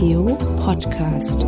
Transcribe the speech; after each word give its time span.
Theo 0.00 0.24
Podcast. 0.56 1.42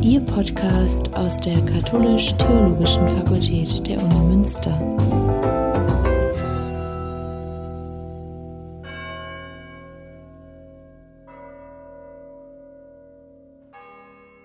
Ihr 0.00 0.20
Podcast 0.20 1.12
aus 1.16 1.36
der 1.40 1.60
Katholisch-Theologischen 1.64 3.08
Fakultät 3.08 3.84
der 3.88 4.00
Uni 4.00 4.36
Münster. 4.36 4.70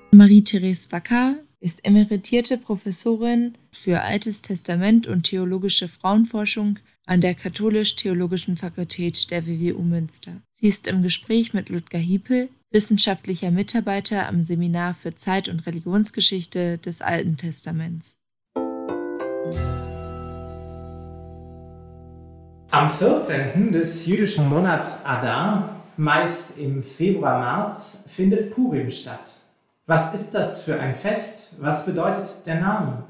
Marie-Therese 0.09 0.91
Wacker 0.91 1.35
ist 1.59 1.85
emeritierte 1.85 2.57
Professorin 2.57 3.53
für 3.71 4.01
Altes 4.01 4.41
Testament 4.41 5.05
und 5.05 5.27
theologische 5.27 5.87
Frauenforschung 5.87 6.79
an 7.05 7.21
der 7.21 7.33
Katholisch-Theologischen 7.33 8.57
Fakultät 8.57 9.31
der 9.31 9.45
WWU 9.45 9.81
Münster. 9.81 10.31
Sie 10.51 10.67
ist 10.67 10.87
im 10.87 11.01
Gespräch 11.01 11.53
mit 11.53 11.69
Ludger 11.69 11.97
Hiepel, 11.97 12.49
wissenschaftlicher 12.71 13.51
Mitarbeiter 13.51 14.27
am 14.27 14.41
Seminar 14.41 14.93
für 14.93 15.15
Zeit- 15.15 15.49
und 15.49 15.65
Religionsgeschichte 15.65 16.77
des 16.77 17.01
Alten 17.01 17.37
Testaments. 17.37 18.17
Am 22.71 22.89
14. 22.89 23.73
des 23.73 24.05
jüdischen 24.05 24.47
Monats 24.47 25.03
Adar, 25.03 25.75
meist 25.97 26.57
im 26.57 26.81
Februar-März, 26.81 28.03
findet 28.07 28.51
Purim 28.51 28.89
statt. 28.89 29.35
Was 29.87 30.13
ist 30.13 30.33
das 30.33 30.61
für 30.61 30.79
ein 30.79 30.95
Fest? 30.95 31.51
Was 31.59 31.85
bedeutet 31.85 32.45
der 32.45 32.61
Name? 32.61 33.03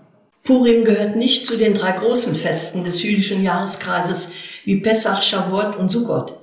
Purim 0.44 0.84
gehört 0.86 1.16
nicht 1.16 1.46
zu 1.46 1.56
den 1.56 1.74
drei 1.74 1.92
großen 1.92 2.36
Festen 2.36 2.84
des 2.84 3.04
jüdischen 3.04 3.44
Jahreskreises 3.44 4.30
wie 4.66 4.78
Pessach, 4.78 5.22
Shavuot 5.22 5.76
und 5.76 5.92
Sukkot. 5.92 6.38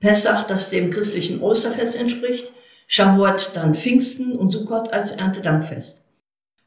Pessach, 0.00 0.44
das 0.44 0.70
dem 0.70 0.90
christlichen 0.90 1.40
Osterfest 1.40 1.94
entspricht, 1.94 2.50
Shavuot 2.86 3.50
dann 3.54 3.74
Pfingsten 3.74 4.32
und 4.32 4.52
Sukkot 4.52 4.92
als 4.92 5.12
Erntedankfest. 5.12 6.02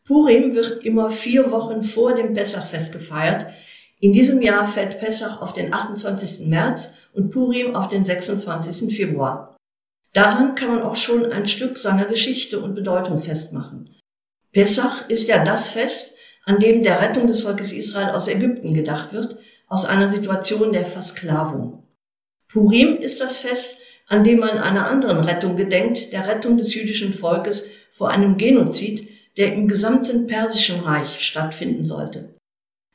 Purim 0.08 0.54
wird 0.54 0.86
immer 0.86 1.10
vier 1.10 1.52
Wochen 1.52 1.82
vor 1.82 2.14
dem 2.14 2.34
Pessachfest 2.36 2.92
gefeiert. 2.92 3.52
In 4.00 4.14
diesem 4.14 4.42
Jahr 4.42 4.68
fällt 4.68 5.00
Pessach 5.00 5.42
auf 5.42 5.54
den 5.54 5.74
28. 5.74 6.46
März 6.46 6.94
und 7.14 7.32
Purim 7.32 7.76
auf 7.76 7.88
den 7.88 8.04
26. 8.04 8.96
Februar. 8.96 9.58
Daran 10.14 10.54
kann 10.54 10.70
man 10.70 10.84
auch 10.84 10.96
schon 10.96 11.32
ein 11.32 11.48
Stück 11.48 11.78
seiner 11.78 12.06
Geschichte 12.06 12.60
und 12.60 12.76
Bedeutung 12.76 13.20
festmachen. 13.20 13.90
Pessach 14.54 15.10
ist 15.10 15.28
ja 15.28 15.44
das 15.44 15.72
Fest, 15.72 16.14
an 16.46 16.60
dem 16.60 16.84
der 16.84 17.02
Rettung 17.02 17.28
des 17.28 17.44
Volkes 17.44 17.74
Israel 17.74 18.12
aus 18.12 18.28
Ägypten 18.28 18.74
gedacht 18.74 19.14
wird, 19.14 19.38
aus 19.68 19.86
einer 19.86 20.10
Situation 20.10 20.72
der 20.72 20.86
Versklavung. 20.86 21.84
Purim 22.48 22.98
ist 22.98 23.20
das 23.20 23.42
Fest, 23.42 23.78
an 24.08 24.24
dem 24.24 24.40
man 24.40 24.60
einer 24.60 24.88
anderen 24.88 25.20
Rettung 25.20 25.56
gedenkt, 25.56 26.14
der 26.14 26.28
Rettung 26.28 26.58
des 26.58 26.76
jüdischen 26.76 27.14
Volkes 27.14 27.66
vor 27.90 28.10
einem 28.10 28.38
Genozid, 28.38 29.10
der 29.38 29.54
im 29.54 29.68
gesamten 29.68 30.28
Persischen 30.28 30.80
Reich 30.82 31.26
stattfinden 31.26 31.84
sollte. 31.84 32.36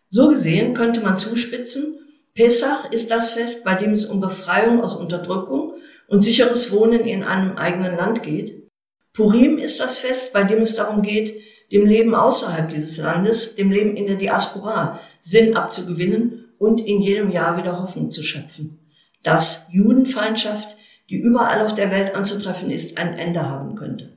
So 0.08 0.28
gesehen 0.28 0.74
könnte 0.74 1.00
man 1.00 1.16
zuspitzen, 1.16 1.98
Pesach 2.34 2.90
ist 2.92 3.10
das 3.10 3.32
Fest, 3.32 3.64
bei 3.64 3.74
dem 3.74 3.92
es 3.92 4.06
um 4.06 4.20
Befreiung 4.20 4.82
aus 4.82 4.94
Unterdrückung 4.94 5.74
und 6.06 6.22
sicheres 6.22 6.70
Wohnen 6.70 7.00
in 7.00 7.24
einem 7.24 7.56
eigenen 7.56 7.96
Land 7.96 8.22
geht. 8.22 8.68
Purim 9.12 9.58
ist 9.58 9.80
das 9.80 9.98
Fest, 9.98 10.32
bei 10.32 10.44
dem 10.44 10.60
es 10.62 10.76
darum 10.76 11.02
geht, 11.02 11.34
dem 11.72 11.86
Leben 11.86 12.14
außerhalb 12.14 12.68
dieses 12.68 12.98
Landes, 12.98 13.54
dem 13.54 13.70
Leben 13.70 13.96
in 13.96 14.06
der 14.06 14.16
Diaspora 14.16 15.00
Sinn 15.20 15.56
abzugewinnen 15.56 16.46
und 16.58 16.80
in 16.80 17.00
jedem 17.00 17.30
Jahr 17.30 17.56
wieder 17.56 17.78
Hoffnung 17.78 18.10
zu 18.10 18.22
schöpfen. 18.22 18.78
Dass 19.22 19.66
Judenfeindschaft, 19.70 20.76
die 21.08 21.20
überall 21.20 21.62
auf 21.62 21.74
der 21.74 21.90
Welt 21.90 22.14
anzutreffen 22.14 22.70
ist, 22.70 22.98
ein 22.98 23.14
Ende 23.14 23.48
haben 23.48 23.74
könnte. 23.74 24.16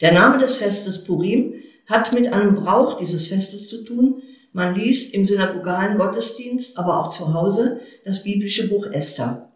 Der 0.00 0.12
Name 0.12 0.38
des 0.38 0.58
Festes 0.58 1.04
Purim 1.04 1.54
hat 1.86 2.12
mit 2.12 2.32
einem 2.32 2.54
Brauch 2.54 2.96
dieses 2.96 3.28
Festes 3.28 3.68
zu 3.68 3.84
tun. 3.84 4.22
Man 4.52 4.74
liest 4.74 5.14
im 5.14 5.26
synagogalen 5.26 5.96
Gottesdienst, 5.96 6.76
aber 6.78 7.00
auch 7.00 7.10
zu 7.10 7.32
Hause, 7.32 7.80
das 8.04 8.22
biblische 8.22 8.68
Buch 8.68 8.86
Esther. 8.86 9.52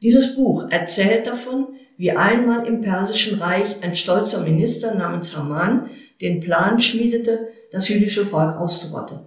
Dieses 0.00 0.34
Buch 0.34 0.68
erzählt 0.70 1.26
davon, 1.26 1.68
wie 1.96 2.10
einmal 2.10 2.66
im 2.66 2.80
Persischen 2.80 3.38
Reich 3.38 3.82
ein 3.82 3.94
stolzer 3.94 4.40
Minister 4.40 4.94
namens 4.94 5.36
Haman 5.36 5.88
den 6.20 6.40
Plan 6.40 6.80
schmiedete, 6.80 7.48
das 7.70 7.88
jüdische 7.88 8.24
Volk 8.24 8.56
auszurotten. 8.56 9.20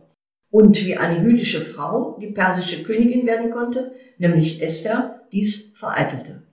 Und 0.50 0.86
wie 0.86 0.96
eine 0.96 1.22
jüdische 1.22 1.62
Frau 1.62 2.18
die 2.22 2.32
persische 2.32 2.84
Königin 2.84 3.26
werden 3.26 3.52
konnte, 3.52 3.92
nämlich 4.18 4.62
Esther, 4.62 5.22
dies 5.32 5.72
vereitelte. 5.76 6.44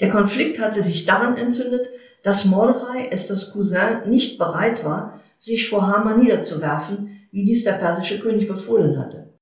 Der 0.00 0.08
Konflikt 0.08 0.60
hatte 0.60 0.82
sich 0.82 1.04
daran 1.04 1.36
entzündet, 1.36 1.88
dass 2.22 2.44
Mordechai, 2.44 3.06
Esthers 3.10 3.50
Cousin, 3.52 4.08
nicht 4.08 4.38
bereit 4.38 4.84
war, 4.84 5.20
sich 5.36 5.68
vor 5.68 5.86
Haman 5.86 6.18
niederzuwerfen, 6.18 7.28
wie 7.30 7.44
dies 7.44 7.64
der 7.64 7.72
persische 7.72 8.18
König 8.18 8.48
befohlen 8.48 8.98
hatte. 8.98 9.38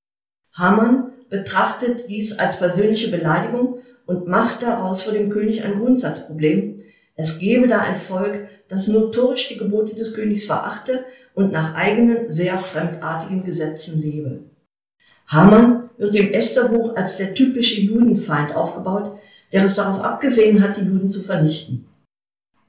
Haman 0.53 1.11
betrachtet 1.29 2.09
dies 2.09 2.37
als 2.39 2.57
persönliche 2.57 3.09
Beleidigung 3.09 3.79
und 4.05 4.27
macht 4.27 4.63
daraus 4.63 5.03
vor 5.03 5.13
dem 5.13 5.29
König 5.29 5.63
ein 5.63 5.75
Grundsatzproblem. 5.75 6.75
Es 7.19 7.37
gebe 7.37 7.67
da 7.67 7.79
ein 7.79 7.97
Volk, 7.97 8.47
das 8.69 8.87
notorisch 8.87 9.49
die 9.49 9.57
Gebote 9.57 9.93
des 9.93 10.13
Königs 10.13 10.45
verachte 10.45 11.03
und 11.33 11.51
nach 11.51 11.75
eigenen, 11.75 12.29
sehr 12.29 12.57
fremdartigen 12.57 13.43
Gesetzen 13.43 13.99
lebe. 13.99 14.39
Haman 15.27 15.89
wird 15.97 16.15
im 16.15 16.31
Estherbuch 16.31 16.95
als 16.95 17.17
der 17.17 17.33
typische 17.33 17.81
Judenfeind 17.81 18.55
aufgebaut, 18.55 19.11
der 19.51 19.65
es 19.65 19.75
darauf 19.75 19.99
abgesehen 19.99 20.63
hat, 20.63 20.77
die 20.77 20.85
Juden 20.85 21.09
zu 21.09 21.19
vernichten. 21.19 21.89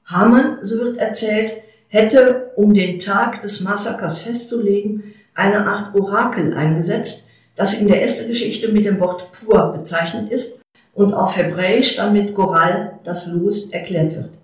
Haman, 0.03 0.57
so 0.61 0.79
wird 0.79 0.97
erzählt, 0.97 1.53
hätte, 1.87 2.51
um 2.57 2.73
den 2.73 2.99
Tag 2.99 3.39
des 3.39 3.61
Massakers 3.61 4.23
festzulegen, 4.23 5.13
eine 5.33 5.65
Art 5.65 5.95
Orakel 5.95 6.53
eingesetzt, 6.55 7.23
das 7.55 7.73
in 7.73 7.87
der 7.87 8.03
Esther-Geschichte 8.03 8.67
mit 8.67 8.83
dem 8.83 8.99
Wort 8.99 9.31
Pur 9.31 9.71
bezeichnet 9.71 10.29
ist 10.29 10.59
und 10.93 11.13
auf 11.13 11.37
Hebräisch 11.37 11.95
dann 11.95 12.11
mit 12.11 12.35
Goral 12.35 12.99
das 13.05 13.27
Los 13.27 13.71
erklärt 13.71 14.13
wird. 14.13 14.40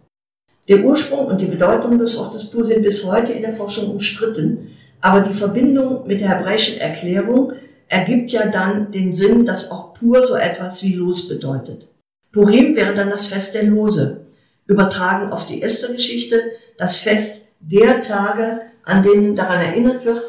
Der 0.69 0.83
Ursprung 0.83 1.27
und 1.27 1.39
die 1.39 1.45
Bedeutung 1.45 1.97
des 1.97 2.17
Wortes 2.17 2.49
Pur 2.49 2.63
sind 2.63 2.81
bis 2.81 3.05
heute 3.05 3.31
in 3.31 3.41
der 3.41 3.51
Forschung 3.51 3.91
umstritten, 3.91 4.67
aber 4.99 5.21
die 5.21 5.33
Verbindung 5.33 6.05
mit 6.05 6.21
der 6.21 6.29
hebräischen 6.29 6.79
Erklärung 6.79 7.53
ergibt 7.87 8.31
ja 8.31 8.47
dann 8.47 8.91
den 8.91 9.13
Sinn, 9.13 9.45
dass 9.45 9.71
auch 9.71 9.93
Pur 9.93 10.21
so 10.21 10.35
etwas 10.35 10.83
wie 10.83 10.93
Los 10.93 11.27
bedeutet. 11.27 11.87
Purim 12.33 12.75
wäre 12.75 12.93
dann 12.93 13.09
das 13.09 13.27
Fest 13.27 13.53
der 13.53 13.63
Lose, 13.63 14.25
übertragen 14.65 15.31
auf 15.31 15.45
die 15.45 15.61
Esther-Geschichte, 15.61 16.41
das 16.77 16.99
Fest 16.99 17.43
der 17.61 18.01
Tage, 18.01 18.61
an 18.83 19.03
denen 19.03 19.35
daran 19.35 19.61
erinnert 19.61 20.05
wird, 20.05 20.21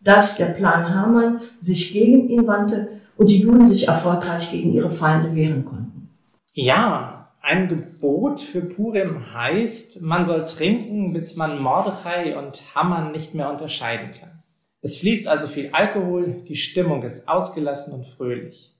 dass 0.00 0.36
der 0.36 0.46
Plan 0.46 0.94
Hamanns 0.94 1.60
sich 1.60 1.92
gegen 1.92 2.28
ihn 2.28 2.46
wandte 2.46 2.88
und 3.16 3.30
die 3.30 3.40
Juden 3.40 3.66
sich 3.66 3.88
erfolgreich 3.88 4.50
gegen 4.50 4.72
ihre 4.72 4.90
Feinde 4.90 5.34
wehren 5.34 5.64
konnten. 5.64 6.08
Ja, 6.54 7.21
ein 7.42 7.68
Gebot 7.68 8.40
für 8.40 8.62
Purim 8.62 9.34
heißt, 9.34 10.00
man 10.00 10.24
soll 10.24 10.46
trinken, 10.46 11.12
bis 11.12 11.36
man 11.36 11.60
Mordechai 11.60 12.36
und 12.36 12.62
Haman 12.74 13.10
nicht 13.10 13.34
mehr 13.34 13.50
unterscheiden 13.50 14.12
kann. 14.12 14.42
Es 14.80 14.96
fließt 14.96 15.28
also 15.28 15.48
viel 15.48 15.70
Alkohol, 15.72 16.44
die 16.48 16.54
Stimmung 16.54 17.02
ist 17.02 17.28
ausgelassen 17.28 17.94
und 17.94 18.06
fröhlich. 18.06 18.76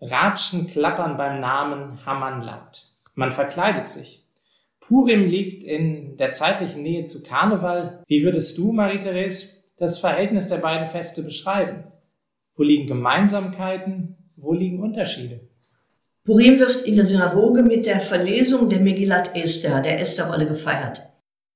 Ratschen 0.00 0.66
klappern 0.66 1.16
beim 1.16 1.40
Namen 1.40 2.04
Haman 2.04 2.42
laut. 2.42 2.88
Man 3.14 3.32
verkleidet 3.32 3.88
sich. 3.88 4.26
Purim 4.80 5.26
liegt 5.26 5.64
in 5.64 6.16
der 6.16 6.32
zeitlichen 6.32 6.82
Nähe 6.82 7.06
zu 7.06 7.22
Karneval. 7.22 8.02
Wie 8.06 8.22
würdest 8.22 8.56
du, 8.56 8.72
Marie-Therese, 8.72 9.64
das 9.76 9.98
Verhältnis 9.98 10.48
der 10.48 10.58
beiden 10.58 10.86
Feste 10.86 11.22
beschreiben? 11.22 11.84
Wo 12.54 12.62
liegen 12.62 12.86
Gemeinsamkeiten? 12.86 14.16
Wo 14.36 14.52
liegen 14.52 14.80
Unterschiede? 14.80 15.45
Purim 16.26 16.58
wird 16.58 16.82
in 16.82 16.96
der 16.96 17.04
Synagoge 17.04 17.62
mit 17.62 17.86
der 17.86 18.00
Verlesung 18.00 18.68
der 18.68 18.80
Megillat 18.80 19.36
Esther, 19.36 19.80
der 19.80 20.00
Estherrolle, 20.00 20.44
gefeiert. 20.44 21.02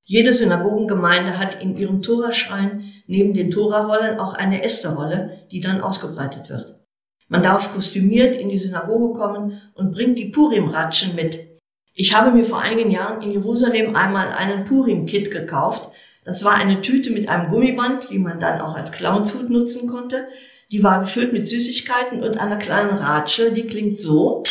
Jede 0.05 0.33
Synagogengemeinde 0.33 1.37
hat 1.37 1.61
in 1.61 1.77
ihrem 1.77 2.01
Toraschrein 2.01 2.85
neben 3.05 3.33
den 3.33 3.51
Torarollen 3.51 4.17
auch 4.17 4.33
eine 4.33 4.63
Estherrolle, 4.63 5.45
die 5.51 5.59
dann 5.59 5.81
ausgebreitet 5.81 6.49
wird. 6.49 6.79
Man 7.27 7.43
darf 7.43 7.73
kostümiert 7.73 8.33
in 8.33 8.47
die 8.47 8.57
Synagoge 8.57 9.19
kommen 9.19 9.61
und 9.73 9.91
bringt 9.91 10.17
die 10.17 10.29
Purim-Ratschen 10.29 11.15
mit. 11.15 11.47
Ich 11.93 12.15
habe 12.15 12.31
mir 12.31 12.45
vor 12.45 12.61
einigen 12.61 12.91
Jahren 12.91 13.21
in 13.23 13.31
Jerusalem 13.31 13.93
einmal 13.97 14.29
einen 14.29 14.63
Purim-Kit 14.63 15.31
gekauft. 15.31 15.89
Das 16.23 16.45
war 16.45 16.53
eine 16.53 16.79
Tüte 16.79 17.11
mit 17.11 17.27
einem 17.27 17.49
Gummiband, 17.49 18.09
die 18.09 18.19
man 18.19 18.39
dann 18.39 18.61
auch 18.61 18.75
als 18.75 18.93
Clownshut 18.93 19.49
nutzen 19.49 19.89
konnte. 19.89 20.27
Die 20.71 20.81
war 20.81 21.01
gefüllt 21.01 21.33
mit 21.33 21.45
Süßigkeiten 21.47 22.23
und 22.23 22.39
einer 22.39 22.55
kleinen 22.55 22.97
Ratsche, 22.97 23.51
die 23.51 23.65
klingt 23.65 23.99
so. 23.99 24.45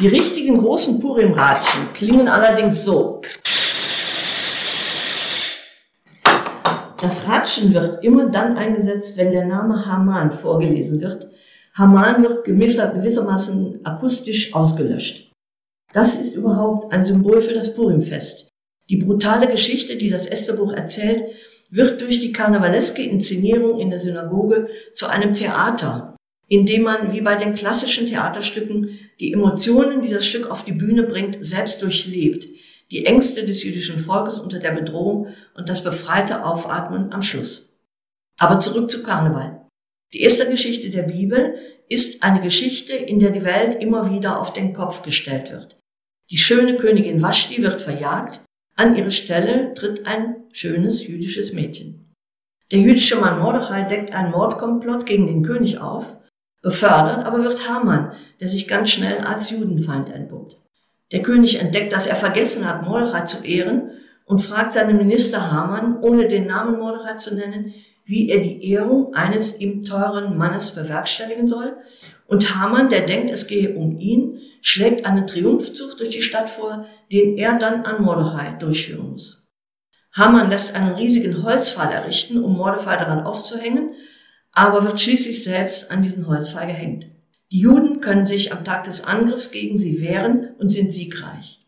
Die 0.00 0.08
richtigen 0.08 0.58
großen 0.58 0.98
Purim-Ratschen 0.98 1.92
klingen 1.92 2.26
allerdings 2.26 2.82
so. 2.82 3.22
Das 7.00 7.28
Ratschen 7.28 7.72
wird 7.72 8.02
immer 8.02 8.28
dann 8.28 8.56
eingesetzt, 8.56 9.16
wenn 9.18 9.30
der 9.30 9.44
Name 9.44 9.86
Haman 9.86 10.32
vorgelesen 10.32 11.00
wird. 11.00 11.28
Haman 11.74 12.24
wird 12.24 12.44
gewissermaßen 12.44 13.86
akustisch 13.86 14.52
ausgelöscht. 14.52 15.30
Das 15.92 16.16
ist 16.16 16.34
überhaupt 16.34 16.92
ein 16.92 17.04
Symbol 17.04 17.40
für 17.40 17.54
das 17.54 17.74
Purimfest. 17.74 18.48
Die 18.90 18.96
brutale 18.96 19.46
Geschichte, 19.46 19.96
die 19.96 20.10
das 20.10 20.26
Estherbuch 20.26 20.72
erzählt, 20.72 21.22
wird 21.70 22.02
durch 22.02 22.18
die 22.18 22.32
karnevaleske 22.32 23.02
Inszenierung 23.02 23.78
in 23.78 23.90
der 23.90 24.00
Synagoge 24.00 24.66
zu 24.92 25.06
einem 25.06 25.34
Theater, 25.34 26.13
in 26.48 26.66
dem 26.66 26.82
man 26.82 27.12
wie 27.12 27.20
bei 27.20 27.36
den 27.36 27.54
klassischen 27.54 28.06
Theaterstücken 28.06 28.98
die 29.20 29.32
Emotionen, 29.32 30.02
die 30.02 30.10
das 30.10 30.26
Stück 30.26 30.50
auf 30.50 30.64
die 30.64 30.72
Bühne 30.72 31.04
bringt, 31.04 31.38
selbst 31.40 31.82
durchlebt, 31.82 32.48
die 32.90 33.06
Ängste 33.06 33.44
des 33.44 33.62
jüdischen 33.62 33.98
Volkes 33.98 34.38
unter 34.38 34.58
der 34.58 34.72
Bedrohung 34.72 35.28
und 35.54 35.68
das 35.68 35.82
befreite 35.82 36.44
Aufatmen 36.44 37.12
am 37.12 37.22
Schluss. 37.22 37.72
Aber 38.38 38.60
zurück 38.60 38.90
zu 38.90 39.02
Karneval. 39.02 39.66
Die 40.12 40.20
erste 40.20 40.48
Geschichte 40.48 40.90
der 40.90 41.02
Bibel 41.02 41.54
ist 41.88 42.22
eine 42.22 42.40
Geschichte, 42.40 42.92
in 42.92 43.18
der 43.18 43.30
die 43.30 43.44
Welt 43.44 43.74
immer 43.76 44.10
wieder 44.12 44.40
auf 44.40 44.52
den 44.52 44.72
Kopf 44.72 45.02
gestellt 45.02 45.50
wird. 45.50 45.76
Die 46.30 46.38
schöne 46.38 46.76
Königin 46.76 47.22
Vashti 47.22 47.62
wird 47.62 47.82
verjagt, 47.82 48.42
an 48.76 48.96
ihre 48.96 49.10
Stelle 49.10 49.74
tritt 49.74 50.06
ein 50.06 50.36
schönes 50.52 51.06
jüdisches 51.06 51.52
Mädchen. 51.52 52.12
Der 52.72 52.80
jüdische 52.80 53.16
Mann 53.16 53.38
Mordechai 53.38 53.82
deckt 53.82 54.12
einen 54.12 54.30
Mordkomplott 54.30 55.06
gegen 55.06 55.26
den 55.26 55.42
König 55.42 55.78
auf, 55.78 56.16
befördert 56.64 57.26
aber 57.26 57.44
wird 57.44 57.68
Haman, 57.68 58.12
der 58.40 58.48
sich 58.48 58.66
ganz 58.66 58.90
schnell 58.90 59.18
als 59.18 59.50
Judenfeind 59.50 60.10
entpuppt. 60.10 60.56
Der 61.12 61.20
König 61.20 61.60
entdeckt, 61.60 61.92
dass 61.92 62.06
er 62.06 62.16
vergessen 62.16 62.66
hat, 62.66 62.82
Mordechai 62.82 63.20
zu 63.20 63.44
ehren 63.44 63.90
und 64.24 64.40
fragt 64.40 64.72
seinen 64.72 64.96
Minister 64.96 65.52
Haman, 65.52 66.00
ohne 66.00 66.26
den 66.26 66.46
Namen 66.46 66.78
Mordechai 66.78 67.16
zu 67.16 67.34
nennen, 67.34 67.74
wie 68.06 68.30
er 68.30 68.40
die 68.40 68.70
Ehrung 68.70 69.12
eines 69.12 69.60
ihm 69.60 69.84
teuren 69.84 70.38
Mannes 70.38 70.70
bewerkstelligen 70.70 71.46
soll. 71.46 71.76
Und 72.26 72.54
Haman, 72.56 72.88
der 72.88 73.02
denkt, 73.02 73.30
es 73.30 73.46
gehe 73.46 73.74
um 73.74 73.98
ihn, 73.98 74.40
schlägt 74.62 75.04
einen 75.04 75.26
Triumphzug 75.26 75.98
durch 75.98 76.10
die 76.10 76.22
Stadt 76.22 76.48
vor, 76.48 76.86
den 77.12 77.36
er 77.36 77.58
dann 77.58 77.84
an 77.84 78.02
Mordechai 78.02 78.56
durchführen 78.58 79.10
muss. 79.10 79.46
Haman 80.14 80.48
lässt 80.48 80.74
einen 80.74 80.94
riesigen 80.94 81.42
Holzpfahl 81.42 81.92
errichten, 81.92 82.42
um 82.42 82.56
Mordechai 82.56 82.96
daran 82.96 83.24
aufzuhängen, 83.24 83.90
aber 84.54 84.84
wird 84.84 85.00
schließlich 85.00 85.42
selbst 85.42 85.90
an 85.90 86.02
diesen 86.02 86.26
Holzpfahl 86.26 86.66
gehängt. 86.66 87.06
Die 87.50 87.60
Juden 87.60 88.00
können 88.00 88.24
sich 88.24 88.52
am 88.52 88.64
Tag 88.64 88.84
des 88.84 89.04
Angriffs 89.04 89.50
gegen 89.50 89.78
sie 89.78 90.00
wehren 90.00 90.54
und 90.58 90.70
sind 90.70 90.92
siegreich. 90.92 91.60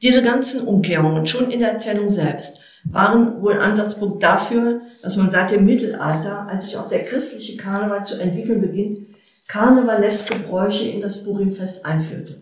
Diese 0.00 0.22
ganzen 0.22 0.62
Umkehrungen 0.62 1.26
schon 1.26 1.50
in 1.50 1.60
der 1.60 1.72
Erzählung 1.72 2.10
selbst 2.10 2.58
waren 2.84 3.40
wohl 3.40 3.60
Ansatzpunkt 3.60 4.22
dafür, 4.22 4.80
dass 5.02 5.16
man 5.16 5.30
seit 5.30 5.52
dem 5.52 5.64
Mittelalter, 5.64 6.48
als 6.48 6.64
sich 6.64 6.76
auch 6.76 6.88
der 6.88 7.04
christliche 7.04 7.56
Karneval 7.56 8.04
zu 8.04 8.20
entwickeln 8.20 8.60
beginnt, 8.60 9.06
karnevaleske 9.46 10.34
Bräuche 10.36 10.88
in 10.88 11.00
das 11.00 11.22
Purimfest 11.22 11.86
einführte. 11.86 12.40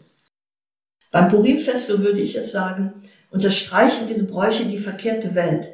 Beim 1.11 1.29
Purimfest, 1.29 1.89
so 1.89 2.03
würde 2.03 2.21
ich 2.21 2.37
es 2.37 2.53
sagen, 2.53 2.95
unterstreichen 3.31 4.07
diese 4.07 4.25
Bräuche 4.25 4.65
die 4.65 4.79
verkehrte 4.79 5.35
Welt, 5.35 5.73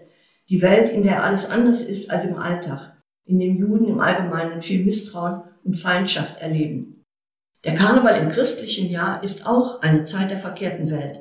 die 0.49 0.63
Welt, 0.63 0.89
in 0.89 1.03
der 1.03 1.23
alles 1.23 1.51
anders 1.51 1.83
ist 1.83 2.11
als 2.11 2.25
im 2.25 2.39
Alltag, 2.39 2.96
in 3.27 3.39
dem 3.39 3.57
Juden 3.57 3.87
im 3.87 4.01
Allgemeinen 4.01 4.63
viel 4.63 4.85
Misstrauen 4.85 5.43
und 5.65 5.75
Feindschaft 5.75 6.41
erleben. 6.41 7.05
Der 7.65 7.75
Karneval 7.75 8.21
im 8.21 8.29
christlichen 8.29 8.89
Jahr 8.89 9.23
ist 9.23 9.47
auch 9.47 9.83
eine 9.83 10.05
Zeit 10.05 10.31
der 10.31 10.39
verkehrten 10.39 10.91
Welt. 10.91 11.21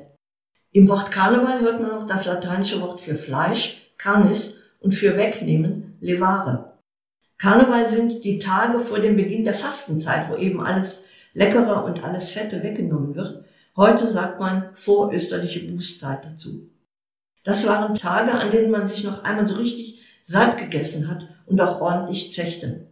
Im 0.72 0.88
Wort 0.88 1.10
Karneval 1.10 1.60
hört 1.60 1.80
man 1.80 1.90
noch 1.90 2.06
das 2.06 2.26
lateinische 2.26 2.80
Wort 2.80 3.00
für 3.00 3.14
Fleisch, 3.14 3.92
carnis, 3.98 4.56
und 4.78 4.94
für 4.94 5.16
wegnehmen, 5.16 5.96
levare. 6.00 6.78
Karneval 7.38 7.88
sind 7.88 8.24
die 8.24 8.38
Tage 8.38 8.80
vor 8.80 9.00
dem 9.00 9.16
Beginn 9.16 9.44
der 9.44 9.54
Fastenzeit, 9.54 10.30
wo 10.30 10.36
eben 10.36 10.60
alles 10.60 11.06
Leckere 11.34 11.84
und 11.84 12.04
alles 12.04 12.30
Fette 12.30 12.62
weggenommen 12.62 13.14
wird. 13.14 13.44
Heute 13.74 14.06
sagt 14.06 14.38
man 14.38 14.72
vorösterliche 14.72 15.60
Bußzeit 15.60 16.24
dazu. 16.24 16.70
Das 17.42 17.66
waren 17.66 17.94
Tage, 17.94 18.32
an 18.32 18.50
denen 18.50 18.70
man 18.70 18.86
sich 18.86 19.04
noch 19.04 19.24
einmal 19.24 19.46
so 19.46 19.56
richtig 19.56 20.00
satt 20.26 20.58
gegessen 20.58 21.08
hat 21.08 21.28
und 21.46 21.60
auch 21.60 21.80
ordentlich 21.80 22.32
zechte. 22.32 22.90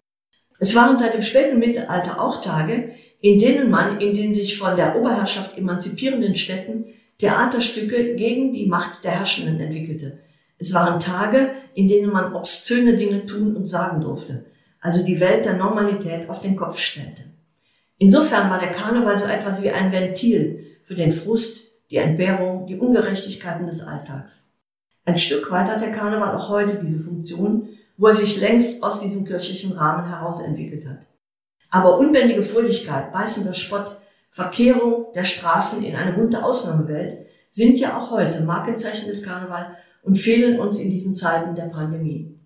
Es 0.60 0.75
waren 0.75 0.96
seit 0.96 1.14
dem 1.14 1.22
späten 1.22 1.58
Mittelalter 1.58 2.20
auch 2.20 2.40
Tage, 2.40 2.90
in 3.20 3.38
denen 3.38 3.70
man 3.70 4.00
in 4.00 4.14
den 4.14 4.32
sich 4.32 4.56
von 4.56 4.76
der 4.76 4.96
Oberherrschaft 4.96 5.58
emanzipierenden 5.58 6.36
Städten 6.36 6.86
Theaterstücke 7.19 8.14
gegen 8.14 8.52
die 8.52 8.66
Macht 8.66 9.04
der 9.04 9.19
Herrschenden 9.19 9.58
entwickelte. 9.58 10.19
Es 10.58 10.72
waren 10.72 11.00
Tage, 11.00 11.50
in 11.75 11.88
denen 11.88 12.12
man 12.12 12.34
obszöne 12.34 12.94
Dinge 12.94 13.26
tun 13.26 13.56
und 13.56 13.66
sagen 13.66 14.00
durfte, 14.00 14.46
also 14.80 15.02
die 15.02 15.19
Welt 15.19 15.44
der 15.44 15.54
Normalität 15.54 16.28
auf 16.28 16.40
den 16.40 16.54
Kopf 16.54 16.78
stellte. 16.78 17.25
Insofern 17.98 18.48
war 18.48 18.60
der 18.60 18.70
Karneval 18.70 19.19
so 19.19 19.26
etwas 19.26 19.62
wie 19.62 19.70
ein 19.70 19.90
Ventil 19.90 20.66
für 20.82 20.94
den 20.94 21.10
Frust, 21.10 21.64
die 21.90 21.96
Entbehrung, 21.96 22.66
die 22.66 22.76
Ungerechtigkeiten 22.76 23.66
des 23.66 23.82
Alltags. 23.82 24.48
Ein 25.04 25.18
Stück 25.18 25.50
weit 25.50 25.68
hat 25.68 25.80
der 25.80 25.90
Karneval 25.90 26.34
auch 26.34 26.48
heute 26.48 26.76
diese 26.76 26.98
Funktion, 26.98 27.68
wo 27.96 28.08
er 28.08 28.14
sich 28.14 28.38
längst 28.38 28.82
aus 28.82 29.00
diesem 29.00 29.24
kirchlichen 29.24 29.72
Rahmen 29.72 30.08
heraus 30.08 30.40
entwickelt 30.40 30.86
hat. 30.88 31.06
Aber 31.70 31.98
unbändige 31.98 32.42
Fröhlichkeit, 32.42 33.12
beißender 33.12 33.54
Spott, 33.54 33.96
Verkehrung 34.30 35.12
der 35.14 35.24
Straßen 35.24 35.84
in 35.84 35.94
eine 35.94 36.12
bunte 36.12 36.42
Ausnahmewelt 36.42 37.18
sind 37.48 37.78
ja 37.78 37.96
auch 37.96 38.10
heute 38.10 38.40
Markenzeichen 38.40 39.06
des 39.06 39.22
Karneval 39.22 39.76
und 40.02 40.18
fehlen 40.18 40.58
uns 40.58 40.78
in 40.78 40.90
diesen 40.90 41.14
Zeiten 41.14 41.54
der 41.54 41.64
Pandemie. 41.64 42.40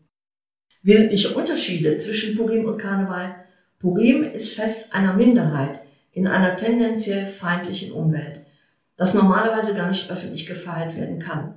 Wesentliche 0.82 1.34
Unterschiede 1.34 1.96
zwischen 1.96 2.36
Purim 2.36 2.66
und 2.66 2.78
Karneval. 2.78 3.36
Purim 3.78 4.24
ist 4.24 4.54
Fest 4.54 4.92
einer 4.92 5.14
Minderheit 5.14 5.80
in 6.12 6.26
einer 6.26 6.56
tendenziell 6.56 7.24
feindlichen 7.24 7.92
Umwelt, 7.92 8.42
das 8.96 9.14
normalerweise 9.14 9.74
gar 9.74 9.88
nicht 9.88 10.10
öffentlich 10.10 10.46
gefeiert 10.46 10.96
werden 10.96 11.18
kann. 11.18 11.54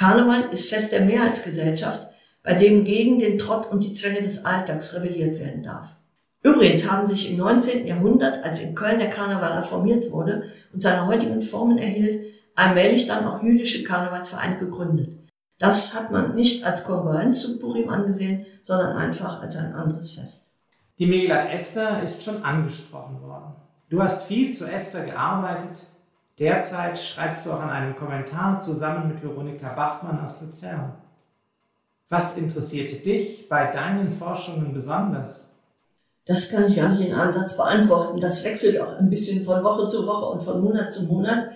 Karneval 0.00 0.48
ist 0.50 0.70
Fest 0.70 0.92
der 0.92 1.02
Mehrheitsgesellschaft, 1.02 2.08
bei 2.42 2.54
dem 2.54 2.84
gegen 2.84 3.18
den 3.18 3.36
Trott 3.36 3.70
und 3.70 3.84
die 3.84 3.92
Zwänge 3.92 4.22
des 4.22 4.46
Alltags 4.46 4.94
rebelliert 4.94 5.38
werden 5.38 5.62
darf. 5.62 5.98
Übrigens 6.42 6.90
haben 6.90 7.04
sich 7.04 7.28
im 7.28 7.36
19. 7.36 7.86
Jahrhundert, 7.86 8.42
als 8.42 8.60
in 8.60 8.74
Köln 8.74 8.98
der 8.98 9.10
Karneval 9.10 9.58
reformiert 9.58 10.10
wurde 10.10 10.44
und 10.72 10.80
seine 10.80 11.06
heutigen 11.06 11.42
Formen 11.42 11.76
erhielt, 11.76 12.24
allmählich 12.54 13.04
dann 13.04 13.26
auch 13.26 13.42
jüdische 13.42 13.82
Karnevalsvereine 13.82 14.56
gegründet. 14.56 15.18
Das 15.58 15.92
hat 15.92 16.10
man 16.10 16.34
nicht 16.34 16.64
als 16.64 16.82
Konkurrenz 16.82 17.42
zu 17.42 17.58
Purim 17.58 17.90
angesehen, 17.90 18.46
sondern 18.62 18.96
einfach 18.96 19.42
als 19.42 19.56
ein 19.56 19.74
anderes 19.74 20.12
Fest. 20.12 20.50
Die 20.98 21.04
Megillat 21.04 21.52
Esther 21.52 22.02
ist 22.02 22.22
schon 22.22 22.42
angesprochen 22.42 23.20
worden. 23.20 23.54
Du 23.90 24.02
hast 24.02 24.22
viel 24.22 24.50
zu 24.50 24.64
Esther 24.64 25.02
gearbeitet. 25.02 25.84
Derzeit 26.40 26.96
schreibst 26.96 27.44
du 27.44 27.52
auch 27.52 27.60
an 27.60 27.68
einem 27.68 27.94
Kommentar 27.94 28.58
zusammen 28.60 29.08
mit 29.08 29.22
Veronika 29.22 29.74
Bachmann 29.74 30.20
aus 30.20 30.40
Luzern. 30.40 30.94
Was 32.08 32.38
interessierte 32.38 32.96
dich 32.96 33.46
bei 33.46 33.70
deinen 33.70 34.10
Forschungen 34.10 34.72
besonders? 34.72 35.44
Das 36.24 36.48
kann 36.48 36.64
ich 36.64 36.76
gar 36.76 36.88
nicht 36.88 37.02
in 37.06 37.14
einem 37.14 37.30
Satz 37.30 37.58
beantworten. 37.58 38.20
Das 38.20 38.42
wechselt 38.44 38.80
auch 38.80 38.96
ein 38.96 39.10
bisschen 39.10 39.44
von 39.44 39.62
Woche 39.62 39.86
zu 39.86 40.06
Woche 40.06 40.32
und 40.32 40.42
von 40.42 40.62
Monat 40.62 40.90
zu 40.90 41.04
Monat. 41.04 41.50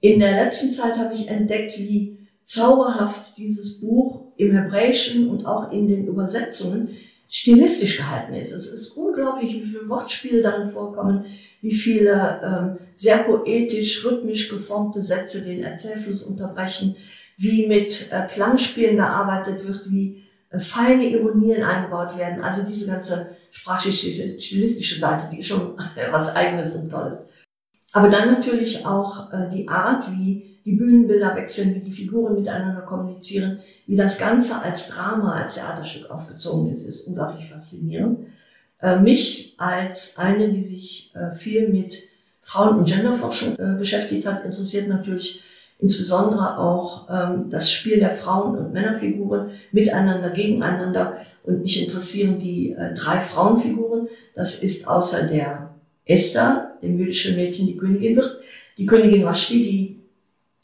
In 0.00 0.18
der 0.18 0.32
letzten 0.32 0.72
Zeit 0.72 0.98
habe 0.98 1.14
ich 1.14 1.28
entdeckt, 1.28 1.78
wie 1.78 2.18
zauberhaft 2.42 3.38
dieses 3.38 3.80
Buch 3.80 4.32
im 4.36 4.56
Hebräischen 4.56 5.30
und 5.30 5.46
auch 5.46 5.70
in 5.70 5.86
den 5.86 6.06
Übersetzungen 6.06 6.88
stilistisch 7.28 7.96
gehalten 7.96 8.34
ist. 8.34 8.52
Es 8.52 8.66
ist 8.66 8.88
unglaublich, 8.96 9.54
wie 9.54 9.62
viele 9.62 9.88
Wortspiele 9.88 10.42
darin 10.42 10.66
vorkommen, 10.66 11.24
wie 11.60 11.74
viele 11.74 12.40
ähm, 12.44 12.86
sehr 12.94 13.18
poetisch, 13.18 14.04
rhythmisch 14.04 14.48
geformte 14.48 15.02
Sätze 15.02 15.42
den 15.42 15.62
Erzählfluss 15.62 16.22
unterbrechen, 16.22 16.96
wie 17.36 17.66
mit 17.66 18.10
äh, 18.10 18.26
Klangspielen 18.26 18.96
gearbeitet 18.96 19.66
wird, 19.66 19.90
wie 19.90 20.24
äh, 20.50 20.58
feine 20.58 21.04
Ironien 21.04 21.62
eingebaut 21.64 22.16
werden. 22.16 22.42
Also 22.42 22.62
diese 22.62 22.86
ganze 22.86 23.30
sprachliche, 23.50 24.38
stilistische 24.38 24.98
Seite, 24.98 25.28
die 25.30 25.40
ist 25.40 25.48
schon 25.48 25.76
was 26.10 26.34
Eigenes 26.34 26.74
und 26.74 26.90
Tolles. 26.90 27.20
Aber 27.92 28.08
dann 28.08 28.30
natürlich 28.30 28.86
auch 28.86 29.32
äh, 29.32 29.48
die 29.48 29.68
Art, 29.68 30.12
wie 30.12 30.55
die 30.66 30.72
Bühnenbilder 30.72 31.34
wechseln, 31.34 31.74
wie 31.74 31.80
die 31.80 31.92
Figuren 31.92 32.34
miteinander 32.34 32.82
kommunizieren, 32.82 33.58
wie 33.86 33.96
das 33.96 34.18
Ganze 34.18 34.60
als 34.60 34.88
Drama, 34.88 35.40
als 35.40 35.54
Theaterstück 35.54 36.10
aufgezogen 36.10 36.70
ist, 36.70 36.84
ist 36.84 37.06
unglaublich 37.06 37.48
faszinierend. 37.48 38.26
Äh, 38.82 39.00
mich 39.00 39.54
als 39.56 40.18
eine, 40.18 40.52
die 40.52 40.62
sich 40.62 41.14
viel 41.32 41.68
mit 41.70 42.02
Frauen- 42.40 42.78
und 42.78 42.88
Genderforschung 42.88 43.56
beschäftigt 43.56 44.26
hat, 44.26 44.44
interessiert 44.44 44.86
natürlich 44.86 45.42
insbesondere 45.78 46.58
auch 46.58 47.08
ähm, 47.10 47.48
das 47.50 47.70
Spiel 47.70 47.98
der 47.98 48.10
Frauen- 48.10 48.56
und 48.56 48.72
Männerfiguren 48.72 49.50
miteinander, 49.72 50.30
gegeneinander. 50.30 51.18
Und 51.42 51.62
mich 51.62 51.80
interessieren 51.82 52.38
die 52.38 52.72
äh, 52.72 52.94
drei 52.94 53.20
Frauenfiguren. 53.20 54.08
Das 54.34 54.56
ist 54.56 54.88
außer 54.88 55.24
der 55.24 55.74
Esther, 56.04 56.78
dem 56.82 56.98
jüdischen 56.98 57.36
Mädchen, 57.36 57.66
die 57.66 57.76
Königin 57.76 58.16
wird, 58.16 58.38
die 58.78 58.86
Königin 58.86 59.24
Vashti, 59.24 59.62
die 59.62 59.95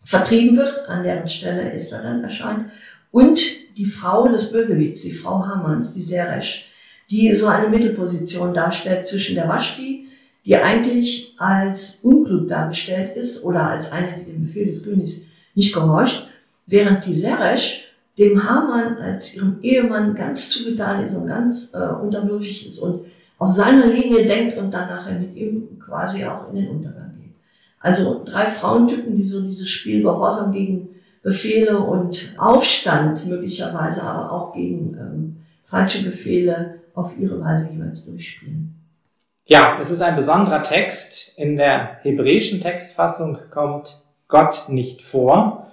vertrieben 0.03 0.57
wird, 0.57 0.89
an 0.89 1.03
deren 1.03 1.29
Stelle 1.29 1.73
Esther 1.73 2.01
dann 2.01 2.23
erscheint, 2.23 2.71
und 3.11 3.41
die 3.77 3.85
Frau 3.85 4.29
des 4.29 4.51
Bösewichts, 4.51 5.03
die 5.03 5.13
Frau 5.13 5.47
Hamans, 5.47 5.93
die 5.95 6.03
Seresh, 6.03 6.67
die 7.11 7.33
so 7.35 7.47
eine 7.47 7.69
Mittelposition 7.69 8.55
darstellt 8.55 9.07
zwischen 9.07 9.35
der 9.35 9.49
Vashti, 9.49 10.07
die 10.45 10.57
eigentlich 10.57 11.35
als 11.39 11.99
unklug 12.03 12.49
dargestellt 12.49 13.11
ist 13.11 13.45
oder 13.45 13.69
als 13.69 13.93
eine, 13.93 14.15
die 14.19 14.25
dem 14.25 14.43
Befehl 14.43 14.67
des 14.67 14.83
Königs 14.83 15.23
nicht 15.55 15.75
gehorcht, 15.75 16.27
während 16.67 17.05
die 17.07 17.15
Seresh 17.15 17.85
dem 18.19 18.43
Haman 18.43 18.99
als 18.99 19.35
ihrem 19.37 19.59
Ehemann 19.63 20.15
ganz 20.15 20.51
zugetan 20.51 21.03
ist 21.03 21.15
und 21.15 21.27
ganz 21.27 21.71
äh, 21.73 21.79
unterwürfig 21.79 22.67
ist 22.67 22.79
und 22.79 23.05
auf 23.39 23.53
seiner 23.53 23.87
Linie 23.87 24.25
denkt 24.25 24.57
und 24.57 24.73
dann 24.73 24.89
nachher 24.89 25.19
mit 25.19 25.35
ihm 25.35 25.79
quasi 25.79 26.25
auch 26.25 26.49
in 26.51 26.57
den 26.57 26.69
Untergang. 26.69 27.12
Also 27.83 28.23
drei 28.25 28.47
Frauentypen, 28.47 29.15
die 29.15 29.25
so 29.25 29.41
dieses 29.41 29.69
Spiel 29.69 30.03
Gehorsam 30.03 30.53
gegen 30.53 30.91
Befehle 31.23 31.79
und 31.79 32.35
Aufstand 32.39 33.27
möglicherweise, 33.27 34.03
aber 34.03 34.33
auch 34.33 34.53
gegen 34.53 34.97
ähm, 34.99 35.37
falsche 35.63 36.03
Befehle 36.03 36.81
auf 36.95 37.19
ihre 37.19 37.41
Weise 37.41 37.69
jeweils 37.73 38.05
durchspielen. 38.05 38.75
Ja, 39.45 39.79
es 39.81 39.91
ist 39.91 40.03
ein 40.03 40.17
besonderer 40.17 40.63
Text. 40.63 41.39
In 41.39 41.57
der 41.57 41.99
hebräischen 42.03 42.61
Textfassung 42.61 43.39
kommt 43.51 44.05
Gott 44.29 44.69
nicht 44.69 45.03
vor. 45.03 45.67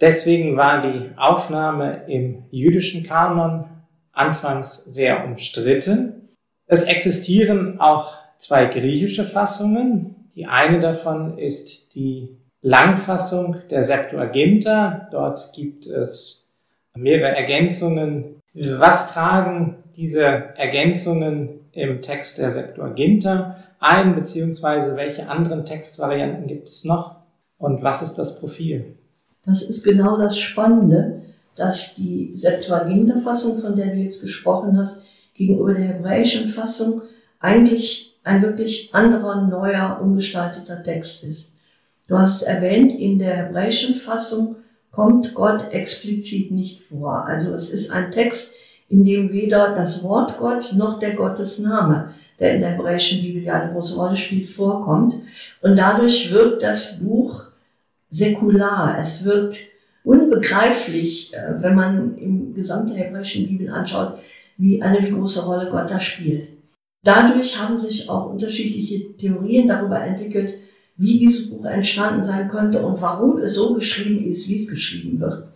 Deswegen 0.00 0.56
war 0.56 0.82
die 0.82 1.10
Aufnahme 1.16 2.04
im 2.08 2.44
jüdischen 2.50 3.04
Kanon 3.04 3.66
anfangs 4.12 4.84
sehr 4.84 5.24
umstritten. 5.24 6.28
Es 6.66 6.84
existieren 6.84 7.80
auch 7.80 8.18
zwei 8.36 8.66
griechische 8.66 9.24
Fassungen. 9.24 10.23
Die 10.34 10.46
eine 10.46 10.80
davon 10.80 11.38
ist 11.38 11.94
die 11.94 12.36
Langfassung 12.60 13.56
der 13.70 13.82
Septuaginta. 13.82 15.08
Dort 15.10 15.52
gibt 15.54 15.86
es 15.86 16.48
mehrere 16.96 17.36
Ergänzungen. 17.36 18.40
Was 18.54 19.12
tragen 19.12 19.76
diese 19.96 20.22
Ergänzungen 20.22 21.60
im 21.72 22.02
Text 22.02 22.38
der 22.38 22.50
Septuaginta 22.50 23.56
ein, 23.80 24.14
beziehungsweise 24.14 24.96
welche 24.96 25.28
anderen 25.28 25.64
Textvarianten 25.64 26.46
gibt 26.46 26.68
es 26.68 26.84
noch 26.84 27.16
und 27.58 27.82
was 27.82 28.02
ist 28.02 28.14
das 28.14 28.40
Profil? 28.40 28.96
Das 29.44 29.62
ist 29.62 29.84
genau 29.84 30.16
das 30.16 30.38
Spannende, 30.38 31.20
dass 31.54 31.94
die 31.94 32.34
Septuaginta-Fassung, 32.34 33.56
von 33.56 33.76
der 33.76 33.88
du 33.88 33.96
jetzt 33.96 34.20
gesprochen 34.20 34.78
hast, 34.78 35.34
gegenüber 35.34 35.74
der 35.74 35.84
hebräischen 35.84 36.48
Fassung 36.48 37.02
eigentlich 37.40 38.13
ein 38.24 38.42
wirklich 38.42 38.94
anderer, 38.94 39.42
neuer, 39.42 40.00
umgestalteter 40.02 40.82
Text 40.82 41.22
ist. 41.24 41.52
Du 42.08 42.18
hast 42.18 42.36
es 42.36 42.42
erwähnt, 42.42 42.92
in 42.92 43.18
der 43.18 43.36
hebräischen 43.36 43.94
Fassung 43.94 44.56
kommt 44.90 45.34
Gott 45.34 45.72
explizit 45.72 46.50
nicht 46.50 46.80
vor. 46.80 47.24
Also 47.26 47.54
es 47.54 47.70
ist 47.70 47.90
ein 47.90 48.10
Text, 48.10 48.50
in 48.88 49.04
dem 49.04 49.32
weder 49.32 49.72
das 49.72 50.02
Wort 50.02 50.36
Gott 50.36 50.72
noch 50.74 50.98
der 50.98 51.14
Gottesname, 51.14 52.10
der 52.38 52.54
in 52.54 52.60
der 52.60 52.70
hebräischen 52.70 53.20
Bibel 53.20 53.42
ja 53.42 53.54
eine 53.54 53.72
große 53.72 53.96
Rolle 53.96 54.16
spielt, 54.16 54.48
vorkommt. 54.48 55.14
Und 55.62 55.78
dadurch 55.78 56.30
wirkt 56.30 56.62
das 56.62 56.98
Buch 56.98 57.44
säkular. 58.08 58.96
Es 58.98 59.24
wirkt 59.24 59.60
unbegreiflich, 60.04 61.34
äh, 61.34 61.62
wenn 61.62 61.74
man 61.74 62.16
im 62.18 62.54
gesamten 62.54 62.94
hebräischen 62.94 63.46
Bibel 63.46 63.70
anschaut, 63.70 64.18
wie 64.56 64.82
eine 64.82 65.00
große 65.00 65.44
Rolle 65.44 65.68
Gott 65.68 65.90
da 65.90 65.98
spielt. 65.98 66.50
Dadurch 67.04 67.58
haben 67.58 67.78
sich 67.78 68.08
auch 68.08 68.30
unterschiedliche 68.30 69.14
Theorien 69.16 69.68
darüber 69.68 70.00
entwickelt, 70.00 70.54
wie 70.96 71.18
dieses 71.18 71.50
Buch 71.50 71.66
entstanden 71.66 72.22
sein 72.22 72.48
könnte 72.48 72.84
und 72.84 73.00
warum 73.02 73.38
es 73.38 73.54
so 73.54 73.74
geschrieben 73.74 74.24
ist, 74.24 74.48
wie 74.48 74.62
es 74.62 74.68
geschrieben 74.68 75.20
wird. 75.20 75.48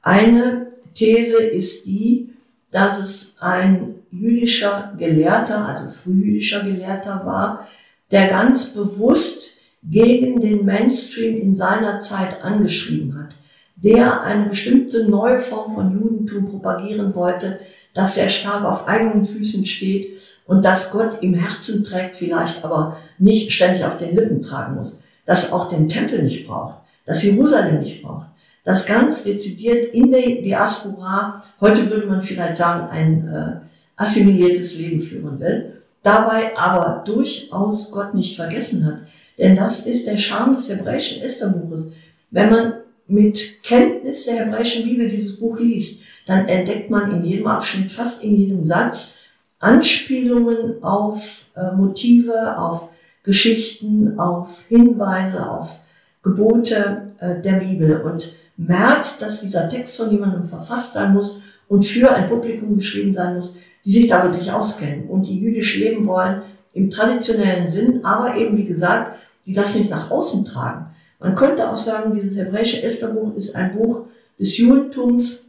Eine 0.00 0.68
These 0.94 1.38
ist 1.38 1.86
die, 1.86 2.30
dass 2.70 2.98
es 2.98 3.34
ein 3.40 3.96
jüdischer 4.10 4.94
Gelehrter, 4.96 5.66
also 5.66 5.88
frühjüdischer 5.88 6.62
Gelehrter 6.62 7.26
war, 7.26 7.68
der 8.10 8.28
ganz 8.28 8.72
bewusst 8.72 9.50
gegen 9.82 10.40
den 10.40 10.64
Mainstream 10.64 11.36
in 11.36 11.54
seiner 11.54 11.98
Zeit 11.98 12.42
angeschrieben 12.42 13.18
hat, 13.18 13.36
der 13.76 14.22
eine 14.22 14.46
bestimmte 14.46 15.08
neue 15.08 15.38
Form 15.38 15.70
von 15.70 15.92
Judentum 15.92 16.46
propagieren 16.46 17.14
wollte, 17.14 17.58
das 17.94 18.14
sehr 18.14 18.28
stark 18.28 18.64
auf 18.64 18.88
eigenen 18.88 19.24
Füßen 19.24 19.64
steht 19.64 20.08
und 20.46 20.64
das 20.64 20.90
Gott 20.90 21.22
im 21.22 21.34
Herzen 21.34 21.84
trägt, 21.84 22.16
vielleicht 22.16 22.64
aber 22.64 22.96
nicht 23.18 23.52
ständig 23.52 23.84
auf 23.84 23.98
den 23.98 24.16
Lippen 24.16 24.42
tragen 24.42 24.74
muss, 24.76 25.00
das 25.24 25.52
auch 25.52 25.68
den 25.68 25.88
Tempel 25.88 26.22
nicht 26.22 26.46
braucht, 26.46 26.78
das 27.04 27.22
Jerusalem 27.22 27.80
nicht 27.80 28.02
braucht, 28.02 28.28
das 28.64 28.86
ganz 28.86 29.22
dezidiert 29.22 29.86
in 29.86 30.10
der 30.10 30.42
Diaspora, 30.42 31.40
heute 31.60 31.88
würde 31.90 32.06
man 32.06 32.22
vielleicht 32.22 32.56
sagen, 32.56 32.88
ein 32.88 33.28
äh, 33.28 33.66
assimiliertes 33.96 34.78
Leben 34.78 35.00
führen 35.00 35.38
will, 35.38 35.74
dabei 36.02 36.56
aber 36.56 37.02
durchaus 37.04 37.90
Gott 37.90 38.14
nicht 38.14 38.36
vergessen 38.36 38.86
hat. 38.86 39.02
Denn 39.38 39.54
das 39.54 39.80
ist 39.80 40.06
der 40.06 40.16
Charme 40.16 40.54
des 40.54 40.68
hebräischen 40.68 41.22
Estherbuches. 41.22 41.88
Wenn 42.30 42.50
man 42.50 42.72
mit 43.08 43.62
Kenntnis 43.62 44.24
der 44.24 44.44
hebräischen 44.44 44.84
Bibel 44.84 45.08
dieses 45.08 45.38
Buch 45.38 45.58
liest, 45.58 46.02
dann 46.26 46.48
entdeckt 46.48 46.90
man 46.90 47.10
in 47.12 47.24
jedem 47.24 47.46
Abschnitt, 47.46 47.92
fast 47.92 48.22
in 48.22 48.36
jedem 48.36 48.64
Satz, 48.64 49.14
Anspielungen 49.58 50.82
auf 50.82 51.46
äh, 51.56 51.72
Motive, 51.72 52.58
auf 52.58 52.90
Geschichten, 53.22 54.18
auf 54.18 54.66
Hinweise, 54.68 55.48
auf 55.50 55.80
Gebote 56.22 57.04
äh, 57.20 57.40
der 57.40 57.54
Bibel. 57.54 58.02
Und 58.02 58.34
merkt, 58.56 59.20
dass 59.20 59.40
dieser 59.40 59.68
Text 59.68 59.96
von 59.96 60.10
jemandem 60.10 60.44
verfasst 60.44 60.94
sein 60.94 61.12
muss 61.12 61.42
und 61.68 61.84
für 61.84 62.12
ein 62.12 62.26
Publikum 62.26 62.76
geschrieben 62.76 63.12
sein 63.12 63.34
muss, 63.34 63.58
die 63.84 63.90
sich 63.90 64.06
da 64.06 64.22
wirklich 64.22 64.50
auskennen 64.50 65.08
und 65.08 65.26
die 65.26 65.38
jüdisch 65.38 65.76
leben 65.76 66.06
wollen 66.06 66.42
im 66.74 66.90
traditionellen 66.90 67.66
Sinn, 67.66 68.04
aber 68.04 68.36
eben 68.36 68.56
wie 68.56 68.64
gesagt, 68.64 69.16
die 69.46 69.52
das 69.52 69.76
nicht 69.76 69.90
nach 69.90 70.10
außen 70.10 70.44
tragen. 70.44 70.86
Man 71.18 71.34
könnte 71.34 71.70
auch 71.70 71.76
sagen, 71.76 72.14
dieses 72.14 72.36
hebräische 72.36 72.82
Estherbuch 72.82 73.34
ist 73.34 73.54
ein 73.56 73.70
Buch 73.70 74.06
des 74.38 74.56
Judentums, 74.56 75.44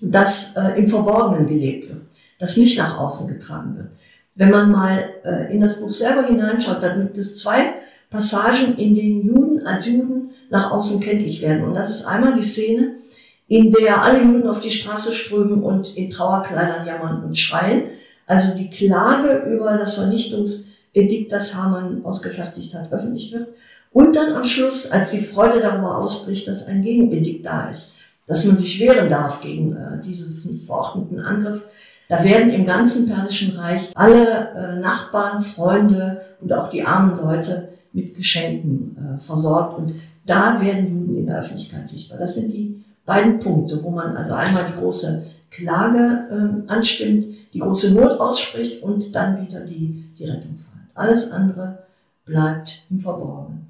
das 0.00 0.54
äh, 0.56 0.78
im 0.78 0.86
Verborgenen 0.86 1.46
gelebt 1.46 1.88
wird, 1.88 2.02
das 2.38 2.56
nicht 2.56 2.76
nach 2.78 2.98
außen 2.98 3.28
getragen 3.28 3.76
wird. 3.76 3.88
Wenn 4.34 4.50
man 4.50 4.72
mal 4.72 5.04
äh, 5.24 5.52
in 5.52 5.60
das 5.60 5.78
Buch 5.78 5.90
selber 5.90 6.26
hineinschaut, 6.26 6.82
dann 6.82 7.00
gibt 7.00 7.18
es 7.18 7.38
zwei 7.38 7.74
Passagen, 8.10 8.76
in 8.76 8.94
denen 8.94 9.22
Juden 9.22 9.66
als 9.66 9.86
Juden 9.86 10.30
nach 10.50 10.72
außen 10.72 11.00
kenntlich 11.00 11.40
werden. 11.40 11.64
Und 11.64 11.74
das 11.74 11.90
ist 11.90 12.04
einmal 12.04 12.34
die 12.34 12.42
Szene, 12.42 12.94
in 13.46 13.70
der 13.70 14.02
alle 14.02 14.22
Juden 14.22 14.48
auf 14.48 14.60
die 14.60 14.70
Straße 14.70 15.12
strömen 15.12 15.62
und 15.62 15.96
in 15.96 16.10
Trauerkleidern 16.10 16.86
jammern 16.86 17.24
und 17.24 17.36
schreien. 17.36 17.84
Also 18.26 18.54
die 18.54 18.70
Klage 18.70 19.44
über 19.52 19.76
das 19.76 19.96
Vernichtungsedikt, 19.96 21.30
das 21.30 21.54
Hamann 21.54 22.04
ausgefertigt 22.04 22.74
hat, 22.74 22.92
öffentlich 22.92 23.32
wird. 23.32 23.48
Und 23.94 24.16
dann 24.16 24.32
am 24.34 24.42
Schluss, 24.42 24.90
als 24.90 25.10
die 25.12 25.20
Freude 25.20 25.60
darüber 25.60 25.98
ausbricht, 25.98 26.48
dass 26.48 26.66
ein 26.66 26.82
Gegenedikt 26.82 27.46
da 27.46 27.68
ist, 27.68 27.92
dass 28.26 28.44
man 28.44 28.56
sich 28.56 28.80
wehren 28.80 29.08
darf 29.08 29.40
gegen 29.40 29.76
äh, 29.76 30.00
diesen 30.00 30.52
verordneten 30.52 31.20
Angriff, 31.20 31.62
da 32.08 32.24
werden 32.24 32.50
im 32.50 32.66
ganzen 32.66 33.06
Persischen 33.06 33.56
Reich 33.56 33.92
alle 33.94 34.48
äh, 34.50 34.80
Nachbarn, 34.80 35.40
Freunde 35.40 36.22
und 36.40 36.52
auch 36.52 36.68
die 36.68 36.84
armen 36.84 37.18
Leute 37.18 37.68
mit 37.92 38.16
Geschenken 38.16 39.14
äh, 39.14 39.16
versorgt. 39.16 39.78
Und 39.78 39.94
da 40.26 40.60
werden 40.60 40.88
Juden 40.88 41.16
in 41.16 41.26
der 41.28 41.38
Öffentlichkeit 41.38 41.88
sichtbar. 41.88 42.18
Das 42.18 42.34
sind 42.34 42.48
die 42.48 42.82
beiden 43.06 43.38
Punkte, 43.38 43.80
wo 43.84 43.90
man 43.90 44.16
also 44.16 44.34
einmal 44.34 44.64
die 44.72 44.80
große 44.80 45.24
Klage 45.50 46.64
äh, 46.66 46.68
anstimmt, 46.72 47.28
die 47.54 47.60
große 47.60 47.94
Not 47.94 48.18
ausspricht 48.18 48.82
und 48.82 49.14
dann 49.14 49.46
wieder 49.46 49.60
die, 49.60 50.12
die 50.18 50.24
Rettung 50.24 50.56
feiert. 50.56 50.90
Alles 50.94 51.30
andere 51.30 51.84
bleibt 52.24 52.86
im 52.90 52.98
Verborgenen. 52.98 53.63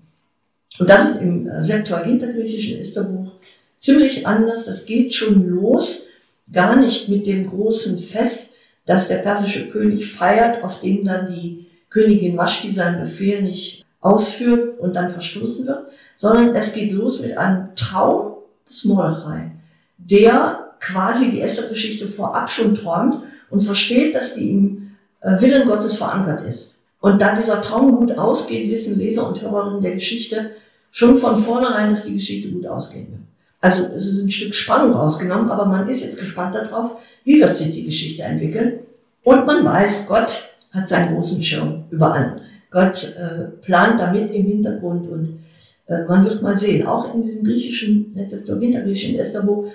Und 0.79 0.91
das 0.91 1.11
ist 1.11 1.23
im 1.23 1.49
äh, 1.49 1.63
Septuaginta-griechischen 1.63 2.79
Esterbuch 2.79 3.35
ziemlich 3.77 4.27
anders. 4.27 4.67
Das 4.67 4.87
geht 4.87 5.15
schon 5.15 5.49
los, 5.49 6.07
gar 6.53 6.77
nicht 6.77 7.09
mit 7.09 7.27
dem 7.27 7.47
großen 7.47 7.99
Fest, 7.99 8.51
das 8.87 9.07
der 9.07 9.19
persische 9.19 9.69
König 9.69 10.11
feiert, 10.11 10.63
auf 10.63 10.81
dem 10.81 11.05
dann 11.05 11.33
die 11.33 11.67
Königin 11.91 12.37
Vashti 12.37 12.71
seinen 12.71 13.01
Befehl 13.01 13.43
nicht 13.43 13.85
ausführt 14.01 14.79
und 14.79 14.97
dann 14.97 15.09
verstoßen 15.09 15.67
wird, 15.67 15.89
sondern 16.17 16.55
es 16.55 16.73
geht 16.73 16.93
los 16.93 17.21
mit 17.21 17.39
einem 17.39 17.75
Traum 17.77 18.35
des 18.67 18.85
Mordechai, 18.85 19.53
der 19.97 20.75
quasi 20.81 21.31
die 21.31 21.41
Esther-Geschichte 21.41 22.07
vorab 22.07 22.51
schon 22.51 22.75
träumt 22.75 23.19
und 23.49 23.61
versteht, 23.61 24.15
dass 24.15 24.35
die 24.35 24.51
im 24.51 24.97
äh, 25.21 25.41
Willen 25.41 25.67
Gottes 25.67 25.97
verankert 25.97 26.47
ist. 26.47 26.75
Und 27.05 27.21
da 27.21 27.37
dieser 27.37 27.61
Traum 27.61 27.93
gut 27.93 28.17
ausgeht, 28.17 28.71
wissen 28.71 28.99
Leser 28.99 29.29
und 29.29 29.43
Hörerinnen 29.43 29.83
der 29.83 29.91
Geschichte 29.91 30.53
schon 30.91 31.15
von 31.19 31.37
vornherein, 31.37 31.91
dass 31.91 32.07
die 32.07 32.15
Geschichte 32.15 32.51
gut 32.51 32.67
ausgehen 32.67 33.09
wird. 33.11 33.21
Also 33.61 33.85
es 33.95 34.09
ist 34.09 34.23
ein 34.23 34.31
Stück 34.31 34.55
Spannung 34.55 34.93
rausgenommen, 34.93 35.51
aber 35.51 35.67
man 35.67 35.87
ist 35.87 36.03
jetzt 36.03 36.19
gespannt 36.19 36.55
darauf, 36.55 36.93
wie 37.25 37.39
wird 37.39 37.59
sich 37.59 37.75
die 37.75 37.85
Geschichte 37.85 38.23
entwickeln. 38.23 38.79
Und 39.23 39.45
man 39.45 39.63
weiß, 39.63 40.07
Gott 40.07 40.45
hat 40.73 40.89
seinen 40.89 41.15
großen 41.15 41.43
Schirm 41.43 41.85
überall. 41.91 42.37
Gott 42.71 43.15
äh, 43.19 43.49
plant 43.61 44.01
damit 44.01 44.31
im 44.31 44.47
Hintergrund 44.47 45.07
und 45.07 45.41
äh, 45.89 46.05
man 46.05 46.25
wird 46.25 46.41
mal 46.41 46.57
sehen, 46.57 46.87
auch 46.87 47.15
in 47.15 47.21
diesem 47.21 47.45
griechischen, 47.45 48.15
Septuaginta 48.27 48.81
griechischen 48.81 49.19
Estherbuch 49.19 49.67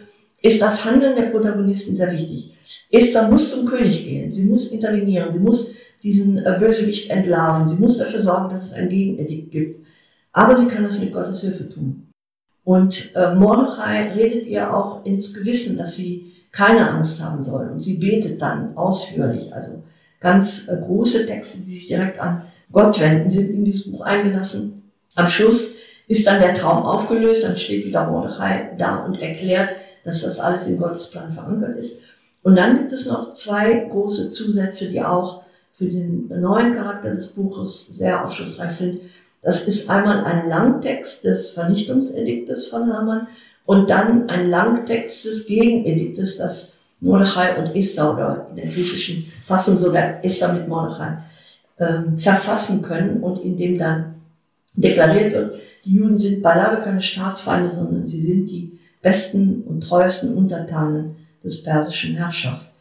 ist 0.42 0.60
das 0.60 0.84
Handeln 0.84 1.16
der 1.16 1.30
Protagonisten 1.30 1.96
sehr 1.96 2.12
wichtig. 2.12 2.54
Esther 2.90 3.30
muss 3.30 3.52
zum 3.52 3.66
König 3.66 4.04
gehen, 4.04 4.32
sie 4.32 4.46
muss 4.46 4.72
intervenieren, 4.72 5.32
sie 5.32 5.38
muss 5.38 5.76
diesen 6.04 6.38
äh, 6.38 6.58
Bösewicht 6.60 7.10
entlarven, 7.10 7.68
sie 7.68 7.76
muss 7.76 7.98
dafür 7.98 8.22
sorgen, 8.22 8.50
dass 8.50 8.66
es 8.66 8.74
ein 8.74 8.90
Gegenedikt 8.90 9.52
gibt. 9.52 9.86
Aber 10.32 10.56
sie 10.56 10.68
kann 10.68 10.84
das 10.84 11.00
mit 11.00 11.12
Gottes 11.12 11.42
Hilfe 11.42 11.68
tun. 11.68 12.10
Und 12.64 13.16
äh, 13.16 13.34
Mordechai 13.34 14.12
redet 14.14 14.46
ihr 14.46 14.74
auch 14.74 15.04
ins 15.06 15.34
Gewissen, 15.34 15.78
dass 15.78 15.96
sie 15.96 16.32
keine 16.52 16.90
Angst 16.90 17.24
haben 17.24 17.42
soll. 17.42 17.70
Und 17.70 17.80
sie 17.80 17.98
betet 17.98 18.42
dann 18.42 18.78
ausführlich, 18.78 19.54
also 19.54 19.84
ganz 20.20 20.68
äh, 20.68 20.78
große 20.78 21.26
Texte, 21.26 21.60
die 21.60 21.72
sich 21.72 21.88
direkt 21.88 22.20
an 22.20 22.44
Gott 22.72 23.00
wenden, 23.00 23.30
sind 23.30 23.50
in 23.50 23.66
dieses 23.66 23.92
Buch 23.92 24.02
eingelassen. 24.02 24.92
Am 25.16 25.28
Schluss 25.28 25.76
ist 26.08 26.28
dann 26.28 26.40
der 26.40 26.54
Traum 26.54 26.84
aufgelöst, 26.84 27.44
dann 27.44 27.58
steht 27.58 27.86
wieder 27.86 28.10
Mordechai 28.10 28.76
da 28.78 28.98
und 29.06 29.22
erklärt, 29.22 29.74
dass 30.04 30.22
das 30.22 30.40
alles 30.40 30.68
im 30.68 30.78
Gottesplan 30.78 31.32
verankert 31.32 31.78
ist. 31.78 32.00
Und 32.44 32.56
dann 32.56 32.76
gibt 32.76 32.92
es 32.92 33.06
noch 33.06 33.32
zwei 33.32 33.86
große 33.90 34.32
Zusätze, 34.32 34.90
die 34.90 35.02
auch 35.02 35.44
für 35.72 35.88
den 35.88 36.28
neuen 36.28 36.74
Charakter 36.74 37.10
des 37.10 37.28
Buches 37.28 37.88
sehr 37.88 38.24
aufschlussreich 38.24 38.72
sind. 38.72 39.00
Das 39.42 39.66
ist 39.66 39.90
einmal 39.90 40.24
ein 40.26 40.50
Langtext 40.50 41.24
des 41.24 41.52
Vernichtungsediktes 41.52 42.68
von 42.68 42.92
Haman 42.92 43.28
und 43.66 43.90
dann 43.90 44.30
ein 44.30 44.50
Langtext 44.50 45.26
des 45.26 45.46
Gegenediktes, 45.46 46.38
das 46.38 46.74
Mordechai 47.00 47.58
und 47.58 47.76
Esther 47.76 48.14
oder 48.14 48.48
in 48.50 48.58
der 48.58 48.66
griechischen 48.66 49.32
Fassung 49.44 49.78
sogar 49.78 50.24
Esther 50.24 50.52
mit 50.52 50.68
Mordechai 50.68 51.20
ähm, 51.80 52.18
verfassen 52.18 52.82
können 52.82 53.22
und 53.22 53.40
in 53.40 53.56
dem 53.56 53.78
dann 53.78 54.16
deklariert 54.74 55.32
wird, 55.32 55.56
die 55.86 55.96
Juden 55.96 56.18
sind 56.18 56.42
beileibe 56.42 56.82
keine 56.82 57.02
Staatsfeinde, 57.02 57.70
sondern 57.70 58.08
sie 58.08 58.22
sind 58.22 58.50
die 58.50 58.80
besten 59.02 59.64
und 59.64 59.82
treuesten 59.82 60.36
Untertanen 60.36 61.16
des 61.44 61.64
persischen 61.64 62.16
Herrschers. 62.16 62.72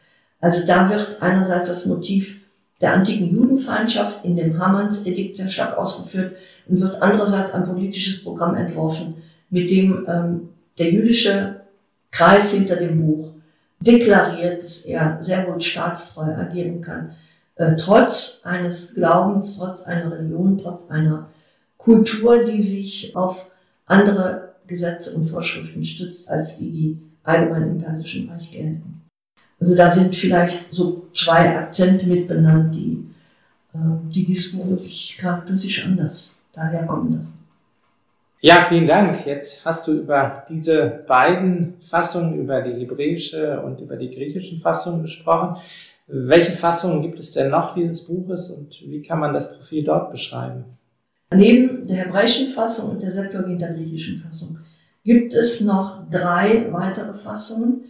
Also 0.40 0.66
da 0.66 0.88
wird 0.90 1.22
einerseits 1.22 1.68
das 1.68 1.86
Motiv 1.86 2.42
der 2.80 2.92
antiken 2.94 3.28
Judenfeindschaft 3.28 4.24
in 4.24 4.36
dem 4.36 4.58
Hamans 4.58 5.04
Edikt 5.06 5.36
sehr 5.36 5.48
stark 5.48 5.76
ausgeführt 5.76 6.36
und 6.68 6.80
wird 6.80 7.02
andererseits 7.02 7.52
ein 7.52 7.64
politisches 7.64 8.22
Programm 8.22 8.54
entworfen, 8.54 9.14
mit 9.50 9.70
dem 9.70 10.06
ähm, 10.08 10.48
der 10.78 10.90
jüdische 10.90 11.62
Kreis 12.10 12.52
hinter 12.52 12.76
dem 12.76 12.98
Buch 13.04 13.32
deklariert, 13.80 14.62
dass 14.62 14.78
er 14.78 15.18
sehr 15.20 15.46
wohl 15.46 15.60
staatstreu 15.60 16.34
agieren 16.34 16.80
kann, 16.80 17.12
äh, 17.56 17.74
trotz 17.76 18.40
eines 18.44 18.94
Glaubens, 18.94 19.56
trotz 19.58 19.82
einer 19.82 20.10
Religion, 20.12 20.58
trotz 20.58 20.90
einer 20.90 21.28
Kultur, 21.76 22.44
die 22.44 22.62
sich 22.62 23.14
auf 23.16 23.50
andere 23.86 24.54
Gesetze 24.66 25.14
und 25.14 25.24
Vorschriften 25.24 25.82
stützt, 25.82 26.28
als 26.28 26.58
die, 26.58 26.70
die 26.70 26.98
allgemein 27.22 27.62
im 27.62 27.78
Persischen 27.78 28.28
Reich 28.28 28.50
gelten. 28.50 28.97
Also 29.60 29.74
da 29.74 29.90
sind 29.90 30.14
vielleicht 30.14 30.72
so 30.72 31.08
zwei 31.12 31.56
Akzente 31.56 32.06
mit 32.06 32.28
benannt, 32.28 32.74
die, 32.74 33.04
äh, 33.74 33.78
die 34.08 34.24
dieses 34.24 34.52
Buch 34.52 34.68
wirklich 34.68 35.16
charakteristisch 35.18 35.84
anders 35.84 36.42
daherkommen 36.52 37.12
lassen. 37.12 37.38
Ja, 38.40 38.62
vielen 38.62 38.86
Dank. 38.86 39.26
Jetzt 39.26 39.64
hast 39.64 39.88
du 39.88 39.94
über 39.94 40.44
diese 40.48 41.02
beiden 41.08 41.74
Fassungen, 41.80 42.38
über 42.38 42.62
die 42.62 42.80
hebräische 42.80 43.60
und 43.60 43.80
über 43.80 43.96
die 43.96 44.10
griechische 44.10 44.58
Fassung 44.58 45.02
gesprochen. 45.02 45.60
Welche 46.06 46.52
Fassungen 46.52 47.02
gibt 47.02 47.18
es 47.18 47.32
denn 47.32 47.50
noch 47.50 47.74
dieses 47.74 48.06
Buches 48.06 48.50
und 48.50 48.80
wie 48.86 49.02
kann 49.02 49.18
man 49.18 49.34
das 49.34 49.58
Profil 49.58 49.82
dort 49.82 50.12
beschreiben? 50.12 50.64
Neben 51.34 51.86
der 51.86 52.04
hebräischen 52.04 52.46
Fassung 52.46 52.92
und 52.92 53.02
der 53.02 53.10
Septuaginta 53.10 53.66
griechischen 53.66 54.18
Fassung 54.18 54.58
gibt 55.04 55.34
es 55.34 55.60
noch 55.60 56.08
drei 56.08 56.72
weitere 56.72 57.12
Fassungen. 57.12 57.82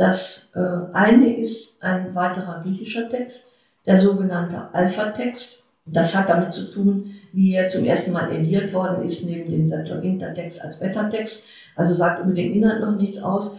Das 0.00 0.50
äh, 0.54 0.94
eine 0.94 1.36
ist 1.36 1.74
ein 1.80 2.14
weiterer 2.14 2.58
griechischer 2.62 3.06
Text, 3.10 3.44
der 3.84 3.98
sogenannte 3.98 4.72
Alpha-Text. 4.72 5.62
Das 5.84 6.14
hat 6.14 6.30
damit 6.30 6.54
zu 6.54 6.70
tun, 6.70 7.14
wie 7.34 7.52
er 7.52 7.68
zum 7.68 7.84
ersten 7.84 8.12
Mal 8.12 8.32
ediert 8.32 8.72
worden 8.72 9.04
ist, 9.04 9.26
neben 9.26 9.50
dem 9.50 9.66
Septuaginta-Text 9.66 10.62
als 10.62 10.78
Beta-Text. 10.78 11.42
Also 11.76 11.92
sagt 11.92 12.24
über 12.24 12.32
den 12.32 12.54
Inhalt 12.54 12.80
noch 12.80 12.96
nichts 12.96 13.22
aus. 13.22 13.58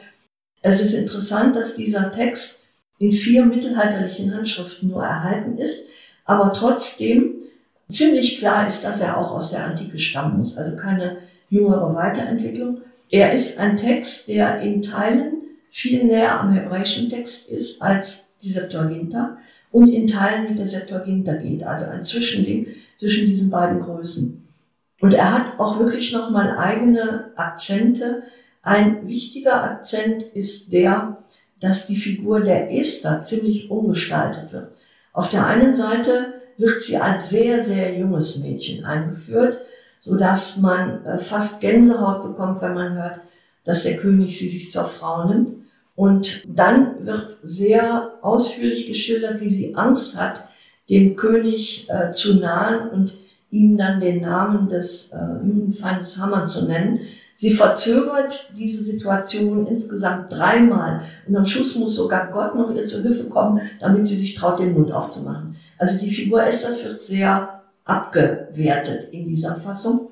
Es 0.63 0.81
ist 0.81 0.95
interessant, 0.95 1.55
dass 1.55 1.75
dieser 1.75 2.09
Text 2.09 2.61
in 2.97 3.11
vier 3.11 3.45
mittelalterlichen 3.45 4.33
Handschriften 4.33 4.89
nur 4.89 5.03
erhalten 5.03 5.59
ist, 5.59 5.83
aber 6.25 6.53
trotzdem 6.53 7.35
ziemlich 7.87 8.39
klar 8.39 8.65
ist, 8.65 8.83
dass 8.83 8.99
er 8.99 9.15
auch 9.15 9.29
aus 9.29 9.51
der 9.51 9.65
Antike 9.65 9.99
stammen 9.99 10.39
muss, 10.39 10.57
also 10.57 10.75
keine 10.75 11.17
jüngere 11.49 11.93
Weiterentwicklung. 11.93 12.79
Er 13.11 13.31
ist 13.31 13.59
ein 13.59 13.77
Text, 13.77 14.27
der 14.27 14.59
in 14.61 14.81
Teilen 14.81 15.40
viel 15.71 16.03
näher 16.03 16.39
am 16.39 16.51
hebräischen 16.51 17.09
Text 17.09 17.47
ist 17.47 17.81
als 17.81 18.25
die 18.43 18.49
Septuaginta 18.49 19.37
und 19.71 19.87
in 19.87 20.05
Teilen 20.05 20.49
mit 20.49 20.59
der 20.59 20.67
Septuaginta 20.67 21.33
geht, 21.35 21.63
also 21.63 21.85
ein 21.85 22.03
Zwischending 22.03 22.67
zwischen 22.97 23.25
diesen 23.25 23.49
beiden 23.49 23.79
Größen. 23.79 24.45
Und 24.99 25.13
er 25.13 25.33
hat 25.33 25.59
auch 25.59 25.79
wirklich 25.79 26.11
nochmal 26.11 26.57
eigene 26.57 27.31
Akzente. 27.37 28.21
Ein 28.61 29.07
wichtiger 29.07 29.63
Akzent 29.63 30.23
ist 30.23 30.73
der, 30.73 31.17
dass 31.61 31.87
die 31.87 31.95
Figur 31.95 32.41
der 32.41 32.71
Esther 32.71 33.21
ziemlich 33.21 33.71
umgestaltet 33.71 34.51
wird. 34.51 34.71
Auf 35.13 35.29
der 35.29 35.45
einen 35.45 35.73
Seite 35.73 36.33
wird 36.57 36.81
sie 36.81 36.97
als 36.97 37.29
sehr, 37.29 37.63
sehr 37.63 37.97
junges 37.97 38.39
Mädchen 38.39 38.83
eingeführt, 38.83 39.59
so 40.01 40.15
dass 40.15 40.57
man 40.57 41.05
äh, 41.05 41.17
fast 41.17 41.61
Gänsehaut 41.61 42.23
bekommt, 42.23 42.61
wenn 42.61 42.73
man 42.73 42.93
hört, 42.93 43.21
dass 43.63 43.83
der 43.83 43.97
König 43.97 44.37
sie 44.37 44.49
sich 44.49 44.71
zur 44.71 44.85
Frau 44.85 45.27
nimmt. 45.27 45.53
Und 45.95 46.43
dann 46.47 47.05
wird 47.05 47.37
sehr 47.43 48.13
ausführlich 48.21 48.87
geschildert, 48.87 49.41
wie 49.41 49.49
sie 49.49 49.75
Angst 49.75 50.17
hat, 50.17 50.45
dem 50.89 51.15
König 51.15 51.87
äh, 51.89 52.11
zu 52.11 52.35
nahen 52.35 52.89
und 52.89 53.15
ihm 53.49 53.77
dann 53.77 53.99
den 53.99 54.21
Namen 54.21 54.67
des 54.67 55.11
äh, 55.11 55.45
Judenfeindes 55.45 56.17
Hammer 56.17 56.45
zu 56.45 56.65
nennen. 56.65 56.99
Sie 57.35 57.51
verzögert 57.51 58.51
diese 58.57 58.83
Situation 58.83 59.65
insgesamt 59.67 60.31
dreimal 60.31 61.01
und 61.27 61.35
am 61.35 61.45
Schluss 61.45 61.75
muss 61.75 61.95
sogar 61.95 62.29
Gott 62.29 62.55
noch 62.55 62.73
ihr 62.73 62.85
zur 62.85 63.01
Hilfe 63.01 63.25
kommen, 63.25 63.61
damit 63.79 64.07
sie 64.07 64.15
sich 64.15 64.35
traut, 64.35 64.59
den 64.59 64.73
Mund 64.73 64.91
aufzumachen. 64.91 65.55
Also 65.77 65.97
die 65.97 66.09
Figur 66.09 66.43
Esthers 66.43 66.83
wird 66.83 67.01
sehr 67.01 67.61
abgewertet 67.83 69.09
in 69.11 69.27
dieser 69.27 69.55
Fassung. 69.55 70.11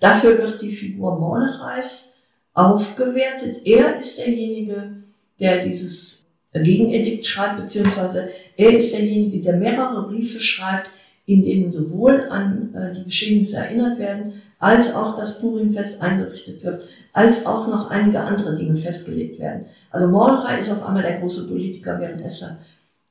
Dafür 0.00 0.38
wird 0.38 0.62
die 0.62 0.70
Figur 0.70 1.18
Mordechais 1.18 2.14
aufgewertet. 2.58 3.60
Er 3.64 3.96
ist 3.96 4.18
derjenige, 4.18 4.90
der 5.38 5.62
dieses 5.62 6.26
Gegenedikt 6.52 7.24
schreibt, 7.24 7.58
beziehungsweise 7.58 8.28
er 8.56 8.74
ist 8.74 8.92
derjenige, 8.92 9.40
der 9.40 9.56
mehrere 9.56 10.08
Briefe 10.08 10.40
schreibt, 10.40 10.90
in 11.24 11.42
denen 11.42 11.70
sowohl 11.70 12.28
an 12.30 12.74
äh, 12.74 12.92
die 12.92 13.04
Geschehnisse 13.04 13.58
erinnert 13.58 13.98
werden, 13.98 14.32
als 14.58 14.92
auch 14.92 15.14
das 15.14 15.40
Purimfest 15.40 16.02
eingerichtet 16.02 16.64
wird, 16.64 16.82
als 17.12 17.46
auch 17.46 17.68
noch 17.68 17.90
einige 17.90 18.20
andere 18.20 18.56
Dinge 18.56 18.74
festgelegt 18.74 19.38
werden. 19.38 19.66
Also 19.90 20.08
Mordechai 20.08 20.58
ist 20.58 20.72
auf 20.72 20.84
einmal 20.84 21.02
der 21.02 21.20
große 21.20 21.46
Politiker, 21.46 22.00
während 22.00 22.22
Esther 22.22 22.58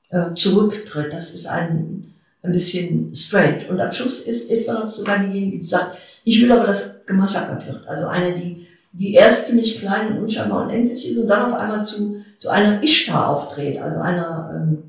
äh, 0.09 0.33
zurücktritt. 0.33 1.13
Das 1.13 1.29
ist 1.29 1.47
ein, 1.47 2.13
ein 2.41 2.51
bisschen 2.51 3.15
strange. 3.15 3.65
Und 3.69 3.79
am 3.79 3.93
Schluss 3.93 4.19
ist, 4.19 4.67
dann 4.67 4.83
auch 4.83 4.89
sogar 4.89 5.19
diejenige, 5.19 5.59
die 5.59 5.63
sagt, 5.63 5.97
ich 6.25 6.41
will 6.41 6.51
aber, 6.51 6.65
dass 6.65 7.05
gemassakert 7.05 7.65
wird. 7.65 7.87
Also 7.87 8.07
eine, 8.07 8.33
die 8.33 8.66
die 8.91 9.13
erst 9.13 9.47
ziemlich 9.47 9.79
klein 9.79 10.13
und 10.13 10.23
unscheinbar 10.23 10.63
und 10.63 10.69
ängstlich 10.69 11.09
ist 11.09 11.17
und 11.17 11.27
dann 11.27 11.43
auf 11.43 11.53
einmal 11.53 11.83
zu, 11.83 12.23
zu 12.37 12.49
einer 12.49 12.81
Ishtar 12.83 13.29
auftritt, 13.29 13.79
also 13.79 13.99
einer 13.99 14.51
ähm, 14.53 14.83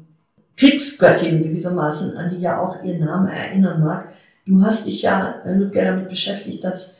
Kriegsgöttin 0.57 1.43
gewissermaßen, 1.43 2.17
an 2.17 2.31
die 2.31 2.41
ja 2.41 2.61
auch 2.61 2.83
ihr 2.83 2.99
Name 2.99 3.33
erinnern 3.33 3.81
mag. 3.81 4.09
Du 4.47 4.63
hast 4.63 4.87
dich 4.87 5.03
ja, 5.03 5.43
äh, 5.45 5.53
Ludger, 5.53 5.85
damit 5.85 6.09
beschäftigt, 6.09 6.65
dass 6.65 6.97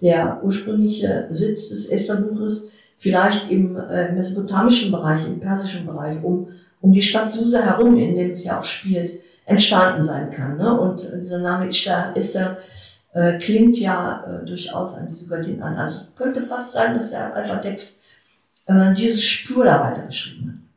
der 0.00 0.40
ursprüngliche 0.42 1.26
Sitz 1.28 1.68
des 1.68 1.86
Esther-Buches 1.86 2.64
vielleicht 2.96 3.50
im 3.50 3.76
äh, 3.76 4.12
mesopotamischen 4.12 4.90
Bereich, 4.90 5.26
im 5.26 5.40
persischen 5.40 5.84
Bereich, 5.84 6.22
um, 6.22 6.48
um 6.80 6.92
die 6.92 7.02
Stadt 7.02 7.30
Susa 7.30 7.60
herum, 7.60 7.96
in 7.96 8.14
dem 8.14 8.30
es 8.30 8.44
ja 8.44 8.58
auch 8.58 8.64
spielt, 8.64 9.14
entstanden 9.44 10.02
sein 10.02 10.30
kann. 10.30 10.56
Ne? 10.56 10.78
Und 10.78 11.12
dieser 11.20 11.38
Name 11.38 11.66
Ishtar, 11.66 12.16
Esther 12.16 12.58
äh, 13.12 13.38
klingt 13.38 13.78
ja 13.78 14.24
äh, 14.24 14.44
durchaus 14.44 14.94
an 14.94 15.06
diese 15.08 15.26
Göttin 15.26 15.62
an. 15.62 15.76
Also 15.76 16.06
könnte 16.16 16.40
fast 16.40 16.72
sein, 16.72 16.94
dass 16.94 17.10
der 17.10 17.34
Alpha-Text 17.34 17.98
äh, 18.66 18.92
dieses 18.92 19.22
Spur 19.22 19.64
da 19.64 19.80
weitergeschrieben 19.80 20.68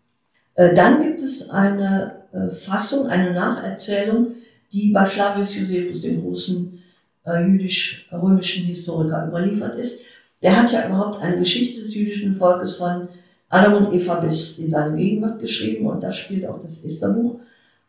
hat. 0.55 0.65
Äh, 0.65 0.73
dann 0.73 1.01
gibt 1.01 1.21
es 1.21 1.49
eine 1.49 2.23
äh, 2.33 2.49
Fassung, 2.49 3.07
eine 3.07 3.33
Nacherzählung, 3.33 4.33
die 4.71 4.91
bei 4.91 5.05
Flavius 5.05 5.57
Josephus, 5.57 6.01
dem 6.01 6.21
großen 6.21 6.83
äh, 7.25 7.45
jüdisch-römischen 7.45 8.65
Historiker, 8.65 9.27
überliefert 9.27 9.75
ist. 9.75 10.01
Der 10.41 10.55
hat 10.55 10.71
ja 10.71 10.85
überhaupt 10.87 11.21
eine 11.21 11.37
Geschichte 11.37 11.81
des 11.81 11.95
jüdischen 11.95 12.33
Volkes 12.33 12.75
von 12.75 13.07
Adam 13.49 13.73
und 13.73 13.93
Eva 13.93 14.15
bis 14.15 14.57
in 14.57 14.69
seine 14.69 14.97
Gegenwart 14.97 15.39
geschrieben 15.39 15.87
und 15.87 16.03
da 16.03 16.11
spielt 16.11 16.45
auch 16.45 16.59
das 16.61 16.83
Estherbuch 16.83 17.39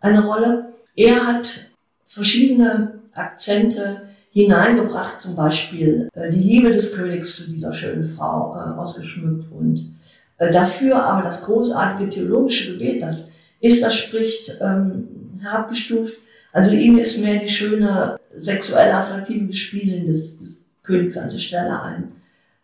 eine 0.01 0.25
Rolle. 0.25 0.73
Er 0.95 1.27
hat 1.27 1.71
verschiedene 2.05 3.01
Akzente 3.15 4.03
hineingebracht, 4.43 5.21
zum 5.21 5.35
Beispiel 5.35 6.09
äh, 6.13 6.31
die 6.31 6.39
Liebe 6.39 6.71
des 6.71 6.95
Königs 6.95 7.37
zu 7.37 7.51
dieser 7.51 7.73
schönen 7.73 8.05
Frau 8.05 8.55
äh, 8.55 8.79
ausgeschmückt 8.79 9.51
und 9.51 9.91
Äh, 10.39 10.51
dafür 10.51 11.03
aber 11.03 11.23
das 11.23 11.43
großartige 11.47 12.11
theologische 12.11 12.73
Gebet, 12.73 13.01
das 13.01 13.33
Esther 13.63 13.91
spricht, 13.91 14.59
ähm, 14.61 15.09
herabgestuft. 15.41 16.13
Also 16.53 16.73
ihm 16.73 16.99
ist 16.99 17.23
mehr 17.23 17.41
die 17.41 17.49
schöne, 17.49 18.19
sexuell 18.35 18.93
attraktive 18.93 19.47
Gespielin 19.47 20.07
des, 20.07 20.37
des 20.37 20.63
Königs 20.83 21.17
an 21.17 21.31
der 21.31 21.39
Stelle 21.39 21.81
ein, 21.81 22.13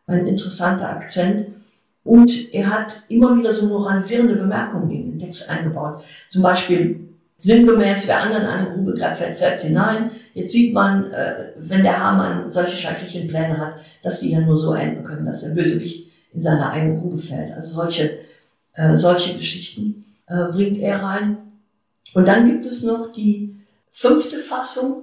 ein 0.06 0.26
interessanter 0.26 0.90
Akzent. 0.90 1.46
Und 2.04 2.52
er 2.52 2.66
hat 2.68 3.02
immer 3.08 3.34
wieder 3.38 3.52
so 3.54 3.66
moralisierende 3.66 4.34
Bemerkungen 4.34 4.90
in 4.90 5.10
den 5.12 5.18
Text 5.18 5.48
eingebaut. 5.48 6.02
Zum 6.28 6.42
Beispiel 6.42 7.08
sinngemäß, 7.42 8.06
wer 8.06 8.22
anderen 8.22 8.46
eine 8.46 8.70
Grube 8.70 8.96
fällt 8.96 9.36
selbst 9.36 9.64
hinein. 9.64 10.12
Jetzt 10.32 10.52
sieht 10.52 10.72
man, 10.72 11.12
äh, 11.12 11.52
wenn 11.56 11.82
der 11.82 11.98
Hamann 11.98 12.50
solche 12.50 12.76
schrecklichen 12.76 13.26
Pläne 13.26 13.58
hat, 13.58 13.74
dass 14.02 14.20
die 14.20 14.30
ja 14.30 14.40
nur 14.40 14.54
so 14.54 14.74
enden 14.74 15.02
können, 15.02 15.26
dass 15.26 15.42
der 15.42 15.50
Bösewicht 15.50 16.06
in 16.32 16.40
seine 16.40 16.70
eigene 16.70 16.96
Grube 16.96 17.18
fällt. 17.18 17.50
Also 17.52 17.80
solche, 17.80 18.18
äh, 18.74 18.96
solche 18.96 19.34
Geschichten 19.34 20.04
äh, 20.28 20.44
bringt 20.52 20.78
er 20.78 21.02
rein. 21.02 21.38
Und 22.14 22.28
dann 22.28 22.46
gibt 22.46 22.64
es 22.64 22.84
noch 22.84 23.10
die 23.10 23.56
fünfte 23.90 24.38
Fassung, 24.38 25.02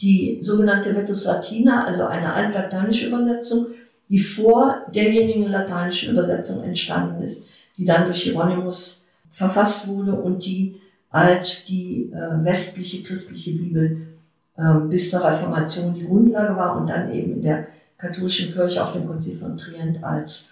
die 0.00 0.38
sogenannte 0.42 0.94
Vetus 0.94 1.24
Latina, 1.24 1.84
also 1.84 2.04
eine 2.04 2.32
altlateinische 2.32 3.08
Übersetzung, 3.08 3.66
die 4.08 4.20
vor 4.20 4.86
derjenigen 4.94 5.50
lateinischen 5.50 6.12
Übersetzung 6.12 6.62
entstanden 6.62 7.20
ist, 7.22 7.48
die 7.76 7.84
dann 7.84 8.04
durch 8.04 8.22
Hieronymus 8.22 9.06
verfasst 9.28 9.88
wurde 9.88 10.12
und 10.12 10.44
die 10.44 10.79
als 11.10 11.64
die 11.64 12.10
äh, 12.12 12.44
westliche 12.44 13.02
christliche 13.02 13.52
Bibel 13.52 14.08
äh, 14.56 14.74
bis 14.88 15.10
zur 15.10 15.24
Reformation 15.24 15.94
die 15.94 16.06
Grundlage 16.06 16.56
war 16.56 16.76
und 16.76 16.88
dann 16.88 17.12
eben 17.12 17.32
in 17.34 17.42
der 17.42 17.66
katholischen 17.98 18.52
Kirche 18.52 18.82
auf 18.82 18.92
dem 18.92 19.06
Konzil 19.06 19.34
von 19.34 19.56
Trient 19.56 20.02
als 20.02 20.50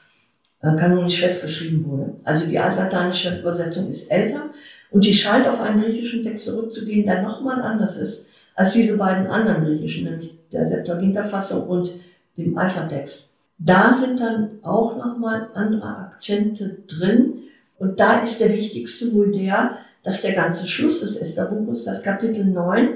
äh, 0.60 0.74
kanonisch 0.74 1.20
festgeschrieben 1.20 1.84
wurde. 1.84 2.16
Also 2.24 2.46
die 2.46 2.58
altlateinische 2.58 3.38
Übersetzung 3.38 3.88
ist 3.88 4.10
älter 4.10 4.50
und 4.90 5.04
die 5.04 5.14
scheint 5.14 5.46
auf 5.46 5.60
einen 5.60 5.80
griechischen 5.80 6.22
Text 6.22 6.44
zurückzugehen, 6.44 7.06
der 7.06 7.22
nochmal 7.22 7.62
anders 7.62 7.96
ist 7.96 8.24
als 8.54 8.72
diese 8.72 8.96
beiden 8.96 9.28
anderen 9.28 9.64
griechischen, 9.64 10.04
nämlich 10.04 10.36
der 10.50 10.66
Septuaginta-Fassung 10.66 11.68
und 11.68 11.92
dem 12.36 12.58
Alpha-Text. 12.58 13.28
Da 13.58 13.92
sind 13.92 14.20
dann 14.20 14.58
auch 14.62 14.96
nochmal 14.96 15.48
andere 15.54 15.96
Akzente 15.96 16.78
drin. 16.88 17.42
Und 17.78 18.00
da 18.00 18.20
ist 18.20 18.40
der 18.40 18.52
wichtigste 18.52 19.12
wohl 19.12 19.30
der, 19.30 19.78
dass 20.02 20.22
der 20.22 20.32
ganze 20.32 20.66
Schluss 20.66 21.00
des 21.00 21.16
Estherbuches, 21.16 21.84
das 21.84 22.02
Kapitel 22.02 22.44
9, 22.44 22.90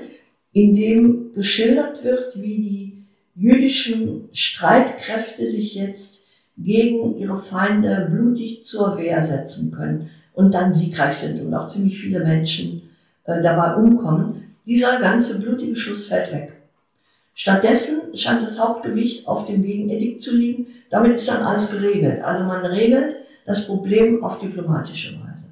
in 0.53 0.75
dem 0.75 1.33
geschildert 1.33 2.05
wird, 2.05 2.41
wie 2.41 2.59
die 2.59 3.03
jüdischen 3.35 4.29
Streitkräfte 4.33 5.47
sich 5.47 5.75
jetzt 5.75 6.21
gegen 6.59 7.17
ihre 7.17 7.37
Feinde 7.37 8.09
blutig 8.11 8.63
zur 8.63 8.99
Wehr 8.99 9.23
setzen 9.23 9.71
können 9.71 10.11
und 10.35 10.55
dann 10.55 10.73
siegreich 10.73 11.15
sind 11.15 11.41
und 11.41 11.55
auch 11.55 11.67
ziemlich 11.67 11.99
viele 11.99 12.21
Menschen 12.21 12.83
äh, 13.25 13.41
dabei 13.41 13.75
umkommen. 13.75 14.55
Dieser 14.67 14.99
ganze 14.99 15.41
blutige 15.41 15.75
Schluss 15.75 16.07
fällt 16.07 16.33
weg. 16.33 16.53
Stattdessen 17.35 18.15
scheint 18.15 18.43
das 18.43 18.59
Hauptgewicht 18.59 19.27
auf 19.27 19.47
dem 19.47 19.63
Gegenedikt 19.63 20.21
zu 20.21 20.37
liegen. 20.37 20.67
Damit 20.91 21.15
ist 21.15 21.29
dann 21.29 21.43
alles 21.43 21.71
geregelt. 21.71 22.23
Also 22.23 22.45
man 22.45 22.65
regelt 22.65 23.17
das 23.47 23.67
Problem 23.67 24.23
auf 24.23 24.39
diplomatische 24.39 25.19
Weise. 25.21 25.47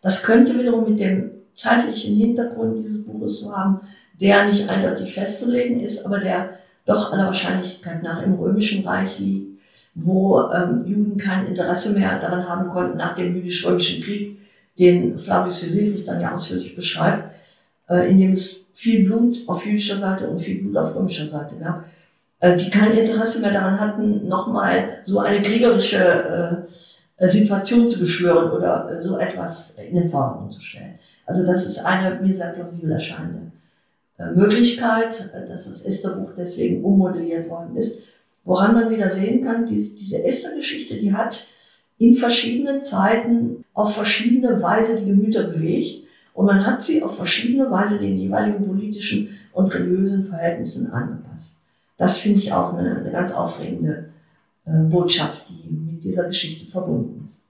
Das 0.00 0.22
könnte 0.22 0.58
wiederum 0.58 0.90
mit 0.90 1.00
dem 1.00 1.30
zeitlichen 1.52 2.16
Hintergrund 2.16 2.78
dieses 2.78 3.04
Buches 3.04 3.40
zu 3.40 3.56
haben, 3.56 3.80
der 4.20 4.46
nicht 4.46 4.68
eindeutig 4.68 5.12
festzulegen 5.12 5.80
ist, 5.80 6.04
aber 6.04 6.18
der 6.18 6.50
doch 6.86 7.12
aller 7.12 7.26
Wahrscheinlichkeit 7.26 8.02
nach 8.02 8.22
im 8.22 8.34
Römischen 8.34 8.86
Reich 8.86 9.18
liegt, 9.18 9.60
wo 9.94 10.40
ähm, 10.50 10.84
Juden 10.86 11.16
kein 11.16 11.46
Interesse 11.46 11.92
mehr 11.92 12.18
daran 12.18 12.48
haben 12.48 12.68
konnten 12.68 12.96
nach 12.96 13.14
dem 13.14 13.34
jüdisch-römischen 13.34 14.02
Krieg, 14.02 14.38
den 14.78 15.18
Flavius 15.18 15.62
Josephus 15.62 16.04
dann 16.04 16.20
ja 16.20 16.32
ausführlich 16.32 16.74
beschreibt, 16.74 17.32
äh, 17.88 18.10
in 18.10 18.16
dem 18.16 18.30
es 18.30 18.66
viel 18.72 19.04
Blut 19.04 19.40
auf 19.48 19.66
jüdischer 19.66 19.96
Seite 19.96 20.28
und 20.28 20.38
viel 20.38 20.62
Blut 20.62 20.76
auf 20.76 20.94
römischer 20.94 21.26
Seite 21.26 21.56
gab, 21.56 21.84
äh, 22.40 22.54
die 22.56 22.70
kein 22.70 22.92
Interesse 22.96 23.40
mehr 23.40 23.50
daran 23.50 23.80
hatten, 23.80 24.28
nochmal 24.28 24.98
so 25.02 25.18
eine 25.18 25.42
kriegerische 25.42 25.98
äh, 25.98 26.70
Situation 27.26 27.88
zu 27.88 27.98
beschwören 27.98 28.52
oder 28.52 28.90
äh, 28.90 29.00
so 29.00 29.18
etwas 29.18 29.76
in 29.78 29.96
den 29.96 30.08
Vordergrund 30.08 30.52
zu 30.52 30.60
stellen. 30.60 30.98
Also 31.26 31.44
das 31.44 31.66
ist 31.66 31.78
eine 31.78 32.20
mir 32.20 32.32
sehr 32.32 32.52
plausibel 32.52 32.92
erscheinende 32.92 33.50
äh, 34.18 34.30
Möglichkeit, 34.30 35.30
äh, 35.32 35.46
dass 35.46 35.66
das 35.66 35.82
Esther-Buch 35.82 36.32
deswegen 36.36 36.84
ummodelliert 36.84 37.48
worden 37.48 37.76
ist. 37.76 38.02
Woran 38.44 38.74
man 38.74 38.90
wieder 38.90 39.10
sehen 39.10 39.40
kann, 39.40 39.66
diese, 39.66 39.96
diese 39.96 40.22
Esther-Geschichte, 40.22 40.96
die 40.96 41.12
hat 41.12 41.46
in 41.98 42.14
verschiedenen 42.14 42.82
Zeiten 42.82 43.64
auf 43.74 43.94
verschiedene 43.94 44.62
Weise 44.62 44.96
die 44.96 45.04
Gemüter 45.04 45.44
bewegt 45.44 46.04
und 46.34 46.46
man 46.46 46.64
hat 46.64 46.80
sie 46.80 47.02
auf 47.02 47.16
verschiedene 47.16 47.68
Weise 47.68 47.98
den 47.98 48.16
jeweiligen 48.16 48.64
politischen 48.64 49.36
und 49.52 49.74
religiösen 49.74 50.22
Verhältnissen 50.22 50.90
angepasst. 50.92 51.58
Das 51.96 52.18
finde 52.18 52.38
ich 52.38 52.52
auch 52.52 52.74
eine, 52.74 52.98
eine 52.98 53.10
ganz 53.10 53.32
aufregende 53.32 54.10
äh, 54.64 54.70
Botschaft, 54.84 55.48
die 55.48 55.87
mit 55.98 56.04
dieser 56.04 56.24
Geschichte 56.24 56.64
verbunden 56.64 57.24
ist. 57.24 57.44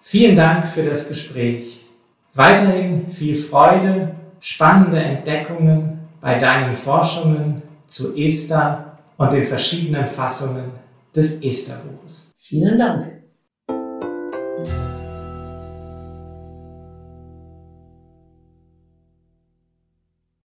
Vielen 0.00 0.34
Dank 0.34 0.66
für 0.66 0.82
das 0.82 1.06
Gespräch. 1.06 1.84
Weiterhin 2.32 3.10
viel 3.10 3.34
Freude, 3.34 4.14
spannende 4.40 4.98
Entdeckungen 4.98 5.98
bei 6.18 6.36
deinen 6.38 6.74
Forschungen 6.74 7.62
zu 7.86 8.16
Esther 8.16 8.98
und 9.18 9.32
den 9.34 9.44
verschiedenen 9.44 10.06
Fassungen 10.06 10.72
des 11.14 11.42
Esther-Buches. 11.42 12.26
Vielen 12.34 12.78
Dank. 12.78 13.23